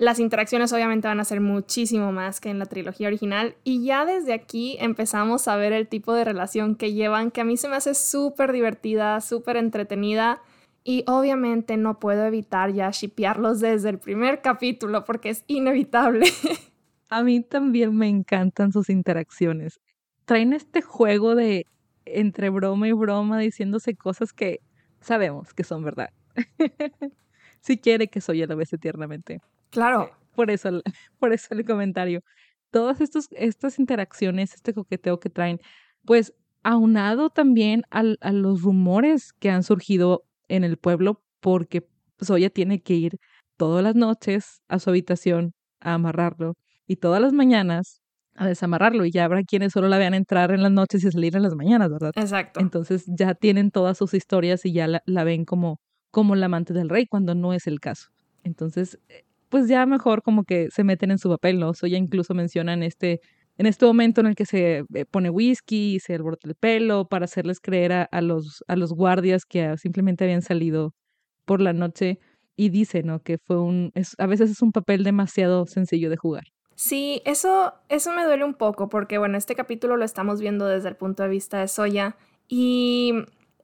las 0.00 0.18
interacciones 0.18 0.72
obviamente 0.72 1.08
van 1.08 1.20
a 1.20 1.26
ser 1.26 1.42
muchísimo 1.42 2.10
más 2.10 2.40
que 2.40 2.48
en 2.48 2.58
la 2.58 2.64
trilogía 2.64 3.08
original 3.08 3.54
y 3.64 3.84
ya 3.84 4.06
desde 4.06 4.32
aquí 4.32 4.78
empezamos 4.80 5.46
a 5.46 5.56
ver 5.56 5.74
el 5.74 5.88
tipo 5.88 6.14
de 6.14 6.24
relación 6.24 6.74
que 6.74 6.94
llevan 6.94 7.30
que 7.30 7.42
a 7.42 7.44
mí 7.44 7.58
se 7.58 7.68
me 7.68 7.76
hace 7.76 7.92
súper 7.92 8.50
divertida, 8.52 9.20
súper 9.20 9.58
entretenida 9.58 10.40
y 10.84 11.04
obviamente 11.06 11.76
no 11.76 11.98
puedo 11.98 12.24
evitar 12.24 12.72
ya 12.72 12.90
shipearlos 12.90 13.60
desde 13.60 13.90
el 13.90 13.98
primer 13.98 14.40
capítulo 14.40 15.04
porque 15.04 15.30
es 15.30 15.44
inevitable. 15.46 16.26
A 17.10 17.22
mí 17.22 17.40
también 17.42 17.96
me 17.96 18.08
encantan 18.08 18.72
sus 18.72 18.88
interacciones. 18.88 19.80
Traen 20.24 20.52
este 20.52 20.80
juego 20.80 21.34
de 21.34 21.66
entre 22.04 22.50
broma 22.50 22.88
y 22.88 22.92
broma 22.92 23.38
diciéndose 23.38 23.96
cosas 23.96 24.32
que 24.32 24.60
sabemos 25.00 25.52
que 25.52 25.64
son 25.64 25.82
verdad. 25.82 26.10
si 27.60 27.78
quiere 27.78 28.08
que 28.08 28.20
soy 28.20 28.42
a 28.42 28.46
la 28.46 28.54
vez 28.54 28.72
eternamente. 28.72 29.40
Claro. 29.70 30.10
Por 30.34 30.50
eso, 30.50 30.82
por 31.18 31.32
eso 31.32 31.54
el 31.54 31.64
comentario. 31.64 32.22
Todas 32.70 33.00
estos, 33.00 33.28
estas 33.32 33.78
interacciones, 33.78 34.54
este 34.54 34.72
coqueteo 34.72 35.18
que 35.18 35.30
traen, 35.30 35.60
pues 36.04 36.32
aunado 36.62 37.30
también 37.30 37.82
al, 37.90 38.18
a 38.20 38.32
los 38.32 38.62
rumores 38.62 39.32
que 39.32 39.50
han 39.50 39.62
surgido 39.62 40.24
en 40.50 40.64
el 40.64 40.76
pueblo, 40.76 41.22
porque 41.40 41.86
Soya 42.20 42.50
tiene 42.50 42.82
que 42.82 42.94
ir 42.94 43.12
todas 43.56 43.82
las 43.82 43.94
noches 43.94 44.62
a 44.68 44.78
su 44.78 44.90
habitación 44.90 45.52
a 45.80 45.94
amarrarlo 45.94 46.54
y 46.86 46.96
todas 46.96 47.20
las 47.20 47.32
mañanas 47.32 48.00
a 48.34 48.46
desamarrarlo 48.46 49.04
y 49.04 49.10
ya 49.10 49.24
habrá 49.24 49.42
quienes 49.42 49.72
solo 49.72 49.88
la 49.88 49.98
vean 49.98 50.14
entrar 50.14 50.50
en 50.50 50.62
las 50.62 50.72
noches 50.72 51.04
y 51.04 51.10
salir 51.10 51.36
en 51.36 51.42
las 51.42 51.54
mañanas, 51.54 51.90
¿verdad? 51.90 52.12
Exacto. 52.16 52.60
Entonces 52.60 53.04
ya 53.06 53.34
tienen 53.34 53.70
todas 53.70 53.98
sus 53.98 54.14
historias 54.14 54.64
y 54.64 54.72
ya 54.72 54.86
la, 54.86 55.02
la 55.04 55.24
ven 55.24 55.44
como, 55.44 55.80
como 56.10 56.34
la 56.36 56.46
amante 56.46 56.72
del 56.72 56.88
rey 56.88 57.06
cuando 57.06 57.34
no 57.34 57.52
es 57.52 57.66
el 57.66 57.80
caso. 57.80 58.08
Entonces, 58.42 58.98
eh, 59.08 59.24
pues 59.50 59.68
ya 59.68 59.84
mejor 59.84 60.22
como 60.22 60.44
que 60.44 60.68
se 60.70 60.84
meten 60.84 61.10
en 61.10 61.18
su 61.18 61.28
papel, 61.28 61.58
¿no? 61.58 61.74
So 61.74 61.86
ya 61.86 61.98
incluso 61.98 62.34
mencionan 62.34 62.82
este, 62.82 63.20
en 63.60 63.66
este 63.66 63.84
momento 63.84 64.22
en 64.22 64.26
el 64.26 64.36
que 64.36 64.46
se 64.46 64.86
eh, 64.94 65.04
pone 65.04 65.28
whisky 65.28 65.96
y 65.96 66.00
se 66.00 66.14
alborota 66.14 66.48
el 66.48 66.54
pelo 66.54 67.06
para 67.06 67.26
hacerles 67.26 67.60
creer 67.60 68.08
a, 68.10 68.20
los, 68.22 68.64
a 68.68 68.74
los 68.74 68.94
guardias 68.94 69.44
que 69.44 69.76
simplemente 69.76 70.24
habían 70.24 70.40
salido 70.40 70.94
por 71.44 71.60
la 71.60 71.74
noche 71.74 72.20
y 72.56 72.70
dice, 72.70 73.02
¿no? 73.02 73.20
Que 73.20 73.36
fue 73.36 73.60
un, 73.60 73.92
a 74.16 74.26
veces 74.26 74.50
es 74.50 74.62
un 74.62 74.72
papel 74.72 75.04
demasiado 75.04 75.66
sencillo 75.66 76.08
de 76.08 76.16
jugar. 76.16 76.44
Sí, 76.74 77.20
eso, 77.26 77.74
eso 77.90 78.14
me 78.14 78.24
duele 78.24 78.44
un 78.44 78.54
poco 78.54 78.88
porque, 78.88 79.18
bueno, 79.18 79.36
este 79.36 79.54
capítulo 79.54 79.98
lo 79.98 80.06
estamos 80.06 80.40
viendo 80.40 80.64
desde 80.64 80.88
el 80.88 80.96
punto 80.96 81.22
de 81.22 81.28
vista 81.28 81.60
de 81.60 81.68
Soya 81.68 82.16
y 82.48 83.12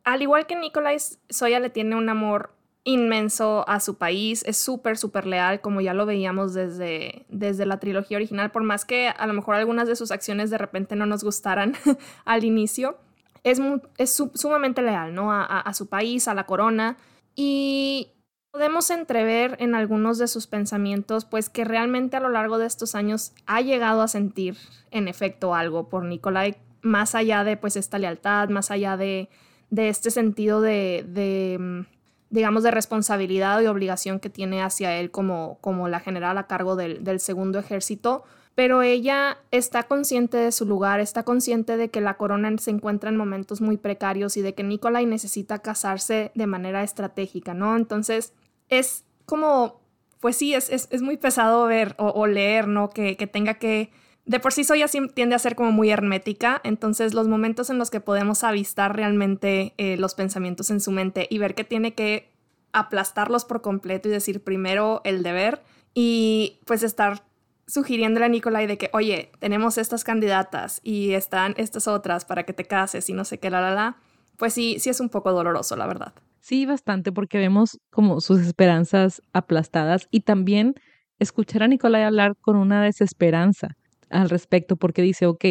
al 0.05 0.21
igual 0.21 0.47
que 0.47 0.57
Nicolai, 0.57 0.99
Soya 1.31 1.59
le 1.59 1.71
tiene 1.71 1.97
un 1.97 2.11
amor 2.11 2.55
inmenso 2.87 3.69
a 3.69 3.81
su 3.81 3.97
país, 3.97 4.45
es 4.47 4.57
súper, 4.57 4.97
súper 4.97 5.27
leal, 5.27 5.61
como 5.61 5.81
ya 5.81 5.93
lo 5.93 6.07
veíamos 6.07 6.55
desde, 6.55 7.27
desde 7.29 7.67
la 7.67 7.81
trilogía 7.81 8.17
original, 8.17 8.53
por 8.53 8.63
más 8.63 8.85
que 8.85 9.09
a 9.09 9.27
lo 9.27 9.33
mejor 9.33 9.57
algunas 9.57 9.89
de 9.89 9.97
sus 9.97 10.13
acciones 10.13 10.51
de 10.51 10.59
repente 10.59 10.95
no 10.95 11.05
nos 11.05 11.25
gustaran 11.25 11.75
al 12.25 12.45
inicio, 12.45 12.97
es, 13.43 13.61
es 13.99 14.15
sumamente 14.35 14.83
leal, 14.83 15.15
¿no? 15.15 15.33
A, 15.33 15.43
a, 15.43 15.75
su 15.75 15.89
país, 15.89 16.29
a 16.29 16.35
la 16.35 16.47
corona, 16.47 16.97
y 17.35 18.13
podemos 18.53 18.89
entrever 18.91 19.57
en 19.59 19.75
algunos 19.75 20.19
de 20.19 20.29
sus 20.29 20.47
pensamientos, 20.47 21.25
pues 21.25 21.51
que 21.51 21.65
realmente 21.65 22.17
a 22.17 22.21
lo 22.21 22.29
largo 22.29 22.57
de 22.57 22.67
estos 22.67 22.95
años 22.95 23.33
ha 23.47 23.63
llegado 23.63 24.01
a 24.01 24.09
sentir 24.09 24.57
en 24.93 25.09
efecto 25.09 25.57
algo 25.57 25.89
por 25.89 26.05
Nikolai, 26.05 26.57
más 26.83 27.17
allá 27.17 27.43
de 27.43 27.57
pues 27.57 27.75
esta 27.75 27.99
lealtad, 27.99 28.49
más 28.49 28.71
allá 28.71 28.97
de, 28.97 29.29
de 29.71 29.89
este 29.89 30.13
sentido 30.13 30.61
de, 30.61 31.05
de 31.09 31.57
mm, 31.59 31.96
digamos, 32.37 32.63
de 32.63 32.71
responsabilidad 32.71 33.63
y 33.63 33.67
obligación 33.67 34.21
que 34.21 34.29
tiene 34.29 34.63
hacia 34.63 34.95
él 34.95 35.11
como, 35.11 35.57
como 35.63 35.89
la 35.89 36.01
general 36.01 36.37
a 36.37 36.47
cargo 36.47 36.77
del, 36.77 37.03
del 37.03 37.19
segundo 37.19 37.59
ejército, 37.59 38.25
pero 38.55 38.83
ella 38.83 39.39
está 39.51 39.85
consciente 39.85 40.37
de 40.37 40.53
su 40.53 40.67
lugar, 40.67 41.01
está 41.01 41.23
consciente 41.23 41.79
de 41.79 41.89
que 41.89 42.03
la 42.03 42.19
corona 42.19 42.55
se 42.59 42.71
encuentra 42.71 43.09
en 43.09 43.17
momentos 43.17 43.63
muy 43.63 43.79
precarios 43.79 44.37
y 44.37 44.43
de 44.43 44.55
que 44.55 44.63
Nikolai 44.63 45.07
necesita 45.07 45.61
casarse 45.61 46.31
de 46.35 46.47
manera 46.47 46.83
estratégica, 46.83 47.55
¿no? 47.55 47.75
Entonces, 47.75 48.35
es 48.69 49.05
como, 49.25 49.81
pues 50.21 50.37
sí, 50.37 50.53
es, 50.55 50.69
es, 50.71 51.03
muy 51.03 51.17
pesado 51.17 51.67
ver 51.67 51.95
o, 51.99 52.27
leer, 52.27 52.69
¿no? 52.69 52.91
Que, 52.91 53.17
que 53.17 53.27
tenga 53.27 53.55
que 53.55 53.91
de 54.27 54.41
por 54.41 54.53
sí 54.53 54.65
Soya 54.65 54.87
tiende 55.15 55.37
a 55.37 55.39
ser 55.39 55.55
como 55.55 55.71
muy 55.71 55.91
hermética, 55.91 56.61
entonces 56.65 57.15
los 57.15 57.29
momentos 57.29 57.71
en 57.71 57.79
los 57.79 57.91
que 57.91 58.01
podemos 58.01 58.43
avistar 58.43 58.95
realmente 58.95 59.73
eh, 59.79 59.97
los 59.97 60.15
pensamientos 60.15 60.71
en 60.71 60.81
su 60.81 60.91
mente 60.91 61.29
y 61.31 61.39
ver 61.39 61.55
que 61.55 61.63
tiene 61.63 61.95
que 61.95 62.29
aplastarlos 62.73 63.45
por 63.45 63.63
completo 63.63 64.09
y 64.09 64.13
decir 64.13 64.43
primero 64.43 65.01
el 65.05 65.23
deber 65.23 65.63
y 65.95 66.59
pues 66.67 66.83
estar 66.83 67.23
sugiriéndole 67.69 68.27
a 68.27 68.29
Nicolai 68.29 68.67
de 68.67 68.79
que, 68.79 68.91
oye, 68.93 69.31
tenemos 69.39 69.79
estas 69.79 70.03
candidatas 70.03 70.81
y 70.83 71.13
están 71.13 71.55
estas 71.57 71.87
otras 71.87 72.25
para 72.25 72.43
que 72.43 72.53
te 72.53 72.65
cases 72.65 73.09
y 73.09 73.13
no 73.13 73.25
sé 73.25 73.39
qué, 73.39 73.49
la, 73.49 73.61
la, 73.61 73.75
la, 73.75 73.97
pues 74.37 74.53
sí, 74.53 74.79
sí 74.81 74.91
es 74.91 74.99
un 74.99 75.09
poco 75.09 75.33
doloroso, 75.33 75.77
la 75.77 75.87
verdad. 75.87 76.13
Sí, 76.41 76.67
bastante, 76.67 77.13
porque 77.13 77.39
vemos 77.39 77.79
como 77.91 78.21
sus 78.21 78.41
esperanzas 78.41 79.23
aplastadas 79.33 80.09
y 80.11 80.21
también 80.21 80.75
escuchar 81.21 81.63
a 81.63 81.69
Nicolai 81.69 82.03
hablar 82.03 82.37
con 82.41 82.57
una 82.57 82.83
desesperanza 82.83 83.77
al 84.11 84.31
respecto 84.31 84.77
porque 84.77 85.03
dice, 85.03 85.27
ok, 85.27 85.45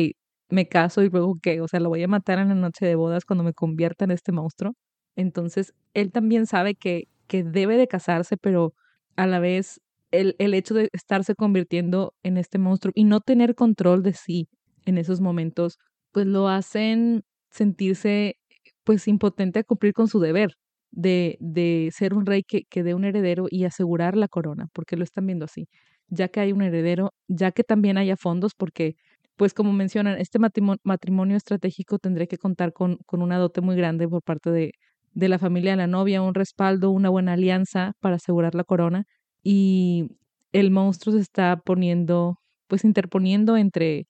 me 0.49 0.67
caso 0.67 1.01
y 1.03 1.09
luego 1.09 1.35
qué, 1.41 1.61
o 1.61 1.67
sea, 1.67 1.79
lo 1.79 1.89
voy 1.89 2.03
a 2.03 2.07
matar 2.07 2.39
en 2.39 2.49
la 2.49 2.55
noche 2.55 2.85
de 2.85 2.95
bodas 2.95 3.25
cuando 3.25 3.43
me 3.43 3.53
convierta 3.53 4.05
en 4.05 4.11
este 4.11 4.31
monstruo. 4.31 4.73
Entonces, 5.15 5.73
él 5.93 6.11
también 6.11 6.45
sabe 6.47 6.75
que, 6.75 7.05
que 7.27 7.43
debe 7.43 7.77
de 7.77 7.87
casarse, 7.87 8.37
pero 8.37 8.73
a 9.15 9.27
la 9.27 9.39
vez 9.39 9.81
el, 10.11 10.35
el 10.39 10.53
hecho 10.53 10.73
de 10.75 10.89
estarse 10.93 11.35
convirtiendo 11.35 12.13
en 12.23 12.37
este 12.37 12.57
monstruo 12.59 12.91
y 12.95 13.05
no 13.05 13.21
tener 13.21 13.55
control 13.55 14.03
de 14.03 14.13
sí 14.13 14.47
en 14.85 14.97
esos 14.97 15.21
momentos, 15.21 15.77
pues 16.11 16.27
lo 16.27 16.47
hacen 16.47 17.23
sentirse 17.51 18.37
pues 18.83 19.07
impotente 19.07 19.59
a 19.59 19.63
cumplir 19.63 19.93
con 19.93 20.07
su 20.07 20.19
deber 20.19 20.51
de, 20.91 21.37
de 21.39 21.89
ser 21.93 22.13
un 22.13 22.25
rey 22.25 22.43
que, 22.43 22.63
que 22.69 22.83
dé 22.83 22.93
un 22.93 23.03
heredero 23.05 23.47
y 23.49 23.65
asegurar 23.65 24.15
la 24.15 24.27
corona, 24.27 24.67
porque 24.73 24.95
lo 24.97 25.03
están 25.03 25.25
viendo 25.25 25.45
así 25.45 25.67
ya 26.07 26.27
que 26.27 26.39
hay 26.39 26.51
un 26.51 26.61
heredero, 26.61 27.13
ya 27.27 27.51
que 27.51 27.63
también 27.63 27.97
haya 27.97 28.15
fondos, 28.17 28.53
porque, 28.55 28.95
pues 29.35 29.53
como 29.53 29.73
mencionan, 29.73 30.19
este 30.19 30.39
matrimonio, 30.83 31.37
estratégico 31.37 31.99
tendría 31.99 32.27
que 32.27 32.37
contar 32.37 32.73
con, 32.73 32.97
con 33.05 33.21
una 33.21 33.37
dote 33.37 33.61
muy 33.61 33.75
grande 33.75 34.07
por 34.07 34.21
parte 34.21 34.51
de, 34.51 34.71
de 35.13 35.29
la 35.29 35.39
familia 35.39 35.71
de 35.71 35.77
la 35.77 35.87
novia, 35.87 36.21
un 36.21 36.33
respaldo, 36.33 36.91
una 36.91 37.09
buena 37.09 37.33
alianza 37.33 37.93
para 37.99 38.15
asegurar 38.15 38.55
la 38.55 38.63
corona. 38.63 39.05
Y 39.43 40.09
el 40.51 40.71
monstruo 40.71 41.13
se 41.15 41.21
está 41.21 41.57
poniendo, 41.57 42.39
pues 42.67 42.83
interponiendo 42.83 43.57
entre, 43.57 44.07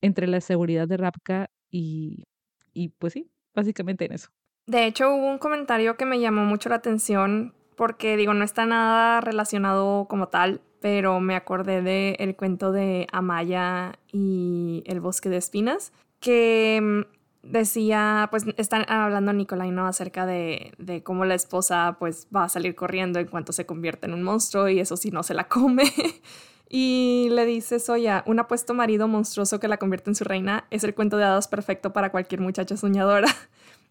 entre 0.00 0.26
la 0.26 0.40
seguridad 0.40 0.86
de 0.86 0.96
Rapka 0.96 1.48
y, 1.70 2.24
y 2.72 2.90
pues 2.90 3.14
sí, 3.14 3.30
básicamente 3.54 4.04
en 4.04 4.12
eso. 4.12 4.28
De 4.66 4.86
hecho, 4.86 5.14
hubo 5.14 5.26
un 5.28 5.38
comentario 5.38 5.96
que 5.96 6.04
me 6.04 6.20
llamó 6.20 6.44
mucho 6.44 6.68
la 6.68 6.76
atención 6.76 7.54
porque 7.76 8.16
digo, 8.16 8.34
no 8.34 8.44
está 8.44 8.66
nada 8.66 9.20
relacionado 9.20 10.06
como 10.08 10.28
tal, 10.28 10.60
pero 10.80 11.20
me 11.20 11.34
acordé 11.34 11.82
del 11.82 12.16
el 12.18 12.36
cuento 12.36 12.72
de 12.72 13.06
Amaya 13.12 13.98
y 14.12 14.82
el 14.86 15.00
bosque 15.00 15.28
de 15.28 15.36
espinas, 15.36 15.92
que 16.20 16.80
mm, 16.82 17.18
decía, 17.42 18.28
pues 18.30 18.44
están 18.56 18.84
hablando 18.90 19.32
Nicolai, 19.32 19.70
¿no? 19.70 19.86
Acerca 19.86 20.26
de, 20.26 20.72
de, 20.78 21.02
cómo 21.02 21.24
la 21.24 21.34
esposa 21.34 21.96
pues 21.98 22.28
va 22.34 22.44
a 22.44 22.48
salir 22.48 22.74
corriendo 22.74 23.18
en 23.18 23.26
cuanto 23.26 23.52
se 23.52 23.66
convierte 23.66 24.06
en 24.06 24.14
un 24.14 24.22
monstruo 24.22 24.68
y 24.68 24.80
eso 24.80 24.96
sí 24.96 25.10
no 25.10 25.22
se 25.22 25.34
la 25.34 25.48
come. 25.48 25.84
y 26.68 27.28
le 27.30 27.46
dice 27.46 27.78
Soya, 27.78 28.22
un 28.26 28.38
apuesto 28.38 28.74
marido 28.74 29.08
monstruoso 29.08 29.60
que 29.60 29.68
la 29.68 29.78
convierte 29.78 30.10
en 30.10 30.16
su 30.16 30.24
reina 30.24 30.66
es 30.70 30.84
el 30.84 30.94
cuento 30.94 31.16
de 31.16 31.24
hadas 31.24 31.48
perfecto 31.48 31.92
para 31.92 32.10
cualquier 32.10 32.40
muchacha 32.40 32.76
soñadora. 32.76 33.28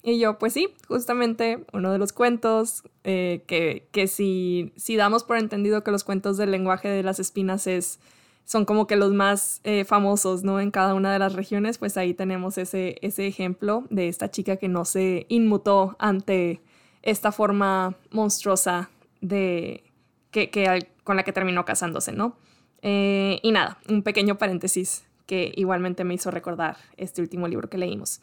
Y 0.08 0.20
yo, 0.20 0.40
pues 0.40 0.54
sí, 0.54 0.70
justamente 0.88 1.66
uno 1.74 1.92
de 1.92 1.98
los 1.98 2.14
cuentos 2.14 2.84
eh, 3.04 3.44
que, 3.46 3.90
que 3.92 4.08
si, 4.08 4.72
si 4.78 4.96
damos 4.96 5.26
por 5.26 5.38
entendido 5.38 5.84
que 5.84 5.92
los 5.92 6.06
cuentos 6.06 6.38
del 6.38 6.50
lenguaje 6.50 6.88
de 6.88 7.04
las 7.04 7.20
espinas 7.20 7.68
es 7.68 8.00
son 8.46 8.64
como 8.64 8.88
que 8.88 8.96
los 8.96 9.12
más 9.12 9.60
eh, 9.66 9.84
famosos, 9.84 10.46
¿no? 10.46 10.62
En 10.62 10.72
cada 10.72 10.94
una 10.94 11.12
de 11.12 11.20
las 11.20 11.34
regiones, 11.34 11.78
pues 11.78 11.98
ahí 11.98 12.14
tenemos 12.14 12.58
ese, 12.58 12.96
ese 13.02 13.28
ejemplo 13.28 13.84
de 13.90 14.08
esta 14.08 14.32
chica 14.32 14.56
que 14.56 14.70
no 14.70 14.86
se 14.86 15.26
inmutó 15.28 15.98
ante 16.00 16.62
esta 17.02 17.34
forma 17.34 17.98
monstruosa 18.10 18.90
de 19.20 19.84
que, 20.32 20.50
que 20.50 20.88
con 21.04 21.18
la 21.18 21.24
que 21.24 21.34
terminó 21.34 21.66
casándose, 21.66 22.14
¿no? 22.14 22.38
Eh, 22.82 23.42
y 23.44 23.52
nada, 23.52 23.78
un 23.90 24.04
pequeño 24.04 24.38
paréntesis 24.38 25.04
que 25.26 25.52
igualmente 25.58 26.06
me 26.06 26.14
hizo 26.14 26.32
recordar 26.32 26.78
este 26.96 27.22
último 27.22 27.50
libro 27.50 27.70
que 27.70 27.78
leímos. 27.78 28.22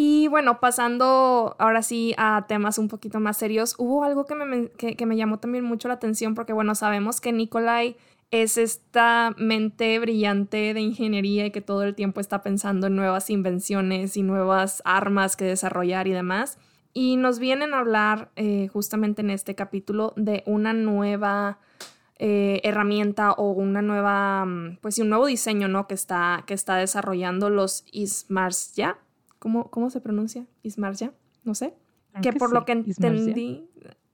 Y 0.00 0.28
bueno, 0.28 0.60
pasando 0.60 1.56
ahora 1.58 1.82
sí 1.82 2.14
a 2.18 2.44
temas 2.46 2.78
un 2.78 2.86
poquito 2.86 3.18
más 3.18 3.36
serios, 3.36 3.74
hubo 3.78 4.04
algo 4.04 4.26
que 4.26 4.36
me, 4.36 4.68
que, 4.68 5.06
me 5.06 5.16
llamó 5.16 5.40
también 5.40 5.64
mucho 5.64 5.88
la 5.88 5.94
atención 5.94 6.36
porque 6.36 6.52
bueno, 6.52 6.76
sabemos 6.76 7.20
que 7.20 7.32
Nikolai 7.32 7.96
es 8.30 8.58
esta 8.58 9.34
mente 9.38 9.98
brillante 9.98 10.72
de 10.72 10.80
ingeniería 10.80 11.46
y 11.46 11.50
que 11.50 11.62
todo 11.62 11.82
el 11.82 11.96
tiempo 11.96 12.20
está 12.20 12.44
pensando 12.44 12.86
en 12.86 12.94
nuevas 12.94 13.28
invenciones 13.28 14.16
y 14.16 14.22
nuevas 14.22 14.82
armas 14.84 15.34
que 15.34 15.46
desarrollar 15.46 16.06
y 16.06 16.12
demás. 16.12 16.58
Y 16.94 17.16
nos 17.16 17.40
vienen 17.40 17.74
a 17.74 17.80
hablar 17.80 18.30
eh, 18.36 18.68
justamente 18.68 19.22
en 19.22 19.30
este 19.30 19.56
capítulo 19.56 20.12
de 20.14 20.44
una 20.46 20.74
nueva 20.74 21.58
eh, 22.20 22.60
herramienta 22.62 23.32
o 23.32 23.50
una 23.50 23.82
nueva, 23.82 24.44
mm, 24.44 24.78
pues 24.80 24.96
un 25.00 25.08
nuevo 25.08 25.26
diseño, 25.26 25.66
¿no? 25.66 25.88
Que 25.88 25.94
está, 25.94 26.44
que 26.46 26.54
está 26.54 26.76
desarrollando 26.76 27.50
los 27.50 27.84
Ismarsya. 27.90 28.96
¿Cómo, 29.38 29.70
¿Cómo 29.70 29.90
se 29.90 30.00
pronuncia? 30.00 30.46
Ismarsya, 30.62 31.12
no 31.44 31.54
sé. 31.54 31.74
que 32.22 32.32
por 32.32 32.52
lo 32.52 32.64
que 32.64 32.72
entendí, 32.72 33.68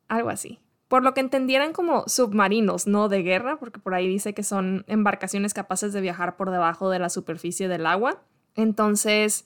algo 0.09 0.31
así 0.31 0.61
por 0.95 1.03
lo 1.03 1.13
que 1.13 1.21
entendieran 1.21 1.73
como 1.73 2.05
submarinos, 2.07 2.87
no 2.87 3.09
de 3.09 3.23
guerra, 3.23 3.59
porque 3.59 3.81
por 3.81 3.95
ahí 3.95 4.07
dice 4.07 4.33
que 4.33 4.45
son 4.45 4.85
embarcaciones 4.87 5.53
capaces 5.53 5.93
de 5.93 6.01
viajar 6.01 6.37
por 6.37 6.53
debajo 6.53 6.89
de 6.89 7.01
la 7.01 7.09
superficie 7.09 7.67
del 7.67 7.87
agua. 7.87 8.23
Entonces, 8.55 9.45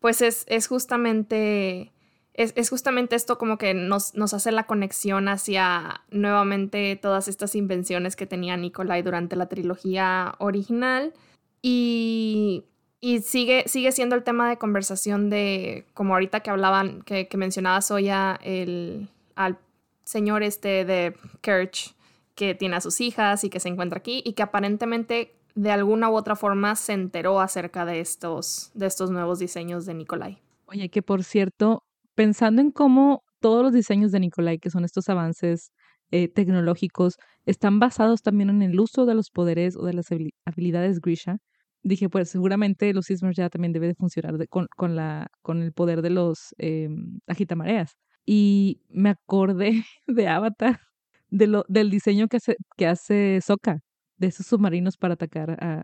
pues 0.00 0.20
es, 0.20 0.66
justamente... 0.66 1.92
Es, 2.34 2.70
justamente 2.70 3.16
esto 3.16 3.38
como 3.38 3.56
que 3.58 3.72
nos, 3.72 4.14
nos, 4.14 4.34
hace 4.34 4.52
la 4.52 4.64
conexión 4.64 5.28
hacia 5.28 6.02
nuevamente 6.10 6.96
todas 6.96 7.28
estas 7.28 7.54
invenciones 7.54 8.14
que 8.14 8.26
tenía 8.26 8.58
Nikolai 8.58 9.02
durante 9.02 9.36
la 9.36 9.46
trilogía 9.46 10.34
original. 10.38 11.14
Y, 11.62 12.64
y 13.00 13.20
sigue, 13.20 13.64
sigue 13.66 13.92
siendo 13.92 14.14
el 14.14 14.22
tema 14.22 14.50
de 14.50 14.58
conversación 14.58 15.30
de, 15.30 15.86
como 15.94 16.14
ahorita 16.14 16.40
que 16.40 16.50
hablaban, 16.50 17.02
que, 17.02 17.28
que 17.28 17.36
mencionaba 17.36 17.80
Soya, 17.80 18.38
el, 18.42 19.08
al 19.34 19.58
señor 20.04 20.42
este 20.42 20.84
de 20.84 21.14
Kirch 21.40 21.94
que 22.34 22.54
tiene 22.54 22.76
a 22.76 22.80
sus 22.80 23.00
hijas 23.00 23.44
y 23.44 23.50
que 23.50 23.60
se 23.60 23.68
encuentra 23.68 23.98
aquí 23.98 24.22
y 24.24 24.34
que 24.34 24.42
aparentemente 24.42 25.34
de 25.54 25.70
alguna 25.70 26.10
u 26.10 26.14
otra 26.14 26.36
forma 26.36 26.76
se 26.76 26.92
enteró 26.92 27.40
acerca 27.40 27.84
de 27.84 28.00
estos, 28.00 28.70
de 28.74 28.86
estos 28.86 29.10
nuevos 29.10 29.38
diseños 29.38 29.86
de 29.86 29.94
Nikolai. 29.94 30.38
Oye, 30.66 30.88
que 30.88 31.02
por 31.02 31.24
cierto, 31.24 31.82
pensando 32.14 32.62
en 32.62 32.70
cómo 32.70 33.24
todos 33.40 33.62
los 33.62 33.72
diseños 33.72 34.12
de 34.12 34.20
Nikolai, 34.20 34.58
que 34.58 34.70
son 34.70 34.84
estos 34.84 35.08
avances 35.08 35.72
eh, 36.10 36.28
tecnológicos, 36.28 37.16
están 37.46 37.78
basados 37.78 38.22
también 38.22 38.50
en 38.50 38.62
el 38.62 38.78
uso 38.78 39.06
de 39.06 39.14
los 39.14 39.30
poderes 39.30 39.76
o 39.76 39.84
de 39.84 39.94
las 39.94 40.08
habilidades 40.44 41.00
Grisha, 41.00 41.38
dije, 41.82 42.08
pues 42.08 42.30
seguramente 42.30 42.92
los 42.92 43.06
sismos 43.06 43.36
ya 43.36 43.48
también 43.48 43.72
debe 43.72 43.86
de 43.86 43.94
funcionar 43.94 44.36
con, 44.48 44.66
con, 44.76 44.96
la, 44.96 45.28
con 45.42 45.62
el 45.62 45.72
poder 45.72 46.02
de 46.02 46.10
los 46.10 46.54
eh, 46.58 46.88
agitamareas 47.26 47.96
y 48.24 48.82
me 48.88 49.10
acordé 49.10 49.84
de 50.06 50.28
Avatar, 50.28 50.80
de 51.28 51.46
lo, 51.46 51.64
del 51.68 51.90
diseño 51.90 52.28
que 52.28 52.38
hace, 52.38 52.56
que 52.76 52.86
hace 52.86 53.40
Sokka, 53.42 53.80
de 54.16 54.26
esos 54.26 54.46
submarinos 54.46 54.96
para 54.96 55.14
atacar 55.14 55.50
a, 55.62 55.82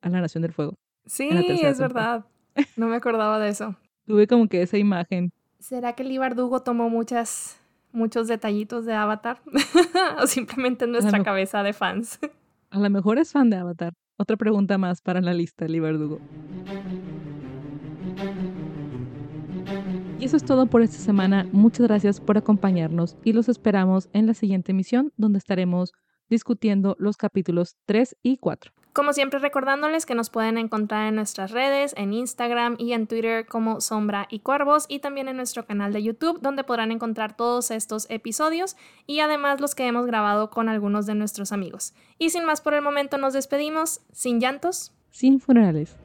a 0.00 0.08
la 0.08 0.20
Nación 0.20 0.42
del 0.42 0.52
Fuego. 0.52 0.78
Sí, 1.06 1.28
es 1.30 1.78
verdad. 1.78 2.24
No 2.76 2.88
me 2.88 2.96
acordaba 2.96 3.38
de 3.38 3.48
eso. 3.48 3.76
Tuve 4.06 4.26
como 4.26 4.48
que 4.48 4.62
esa 4.62 4.78
imagen. 4.78 5.32
¿Será 5.58 5.94
que 5.94 6.04
Lee 6.04 6.18
Bardugo 6.18 6.62
tomó 6.62 6.88
muchas, 6.88 7.58
muchos 7.92 8.28
detallitos 8.28 8.84
de 8.86 8.94
Avatar? 8.94 9.40
¿O 10.22 10.26
simplemente 10.26 10.84
en 10.84 10.92
nuestra 10.92 11.22
cabeza 11.22 11.62
de 11.62 11.72
fans? 11.72 12.18
A 12.70 12.78
lo 12.78 12.90
mejor 12.90 13.18
es 13.18 13.32
fan 13.32 13.50
de 13.50 13.56
Avatar. 13.56 13.92
Otra 14.16 14.36
pregunta 14.36 14.78
más 14.78 15.00
para 15.00 15.20
la 15.20 15.34
lista, 15.34 15.66
Lee 15.66 15.80
Bardugo. 15.80 16.20
Y 20.20 20.24
eso 20.24 20.36
es 20.36 20.44
todo 20.44 20.66
por 20.66 20.82
esta 20.82 20.98
semana. 20.98 21.48
Muchas 21.52 21.86
gracias 21.88 22.20
por 22.20 22.38
acompañarnos 22.38 23.16
y 23.24 23.32
los 23.32 23.48
esperamos 23.48 24.08
en 24.12 24.26
la 24.26 24.34
siguiente 24.34 24.72
emisión 24.72 25.12
donde 25.16 25.38
estaremos 25.38 25.92
discutiendo 26.30 26.96
los 26.98 27.16
capítulos 27.16 27.76
3 27.86 28.16
y 28.22 28.36
4. 28.38 28.72
Como 28.94 29.12
siempre 29.12 29.40
recordándoles 29.40 30.06
que 30.06 30.14
nos 30.14 30.30
pueden 30.30 30.56
encontrar 30.56 31.08
en 31.08 31.16
nuestras 31.16 31.50
redes, 31.50 31.94
en 31.96 32.12
Instagram 32.12 32.76
y 32.78 32.92
en 32.92 33.08
Twitter 33.08 33.44
como 33.44 33.80
Sombra 33.80 34.28
y 34.30 34.38
Cuervos 34.38 34.86
y 34.86 35.00
también 35.00 35.26
en 35.26 35.36
nuestro 35.36 35.66
canal 35.66 35.92
de 35.92 36.04
YouTube 36.04 36.40
donde 36.40 36.62
podrán 36.62 36.92
encontrar 36.92 37.36
todos 37.36 37.72
estos 37.72 38.08
episodios 38.08 38.76
y 39.08 39.18
además 39.18 39.60
los 39.60 39.74
que 39.74 39.88
hemos 39.88 40.06
grabado 40.06 40.48
con 40.48 40.68
algunos 40.68 41.06
de 41.06 41.16
nuestros 41.16 41.50
amigos. 41.50 41.92
Y 42.20 42.30
sin 42.30 42.44
más 42.44 42.60
por 42.60 42.74
el 42.74 42.82
momento 42.82 43.18
nos 43.18 43.32
despedimos, 43.32 44.00
sin 44.12 44.38
llantos, 44.38 44.92
sin 45.10 45.40
funerales. 45.40 45.96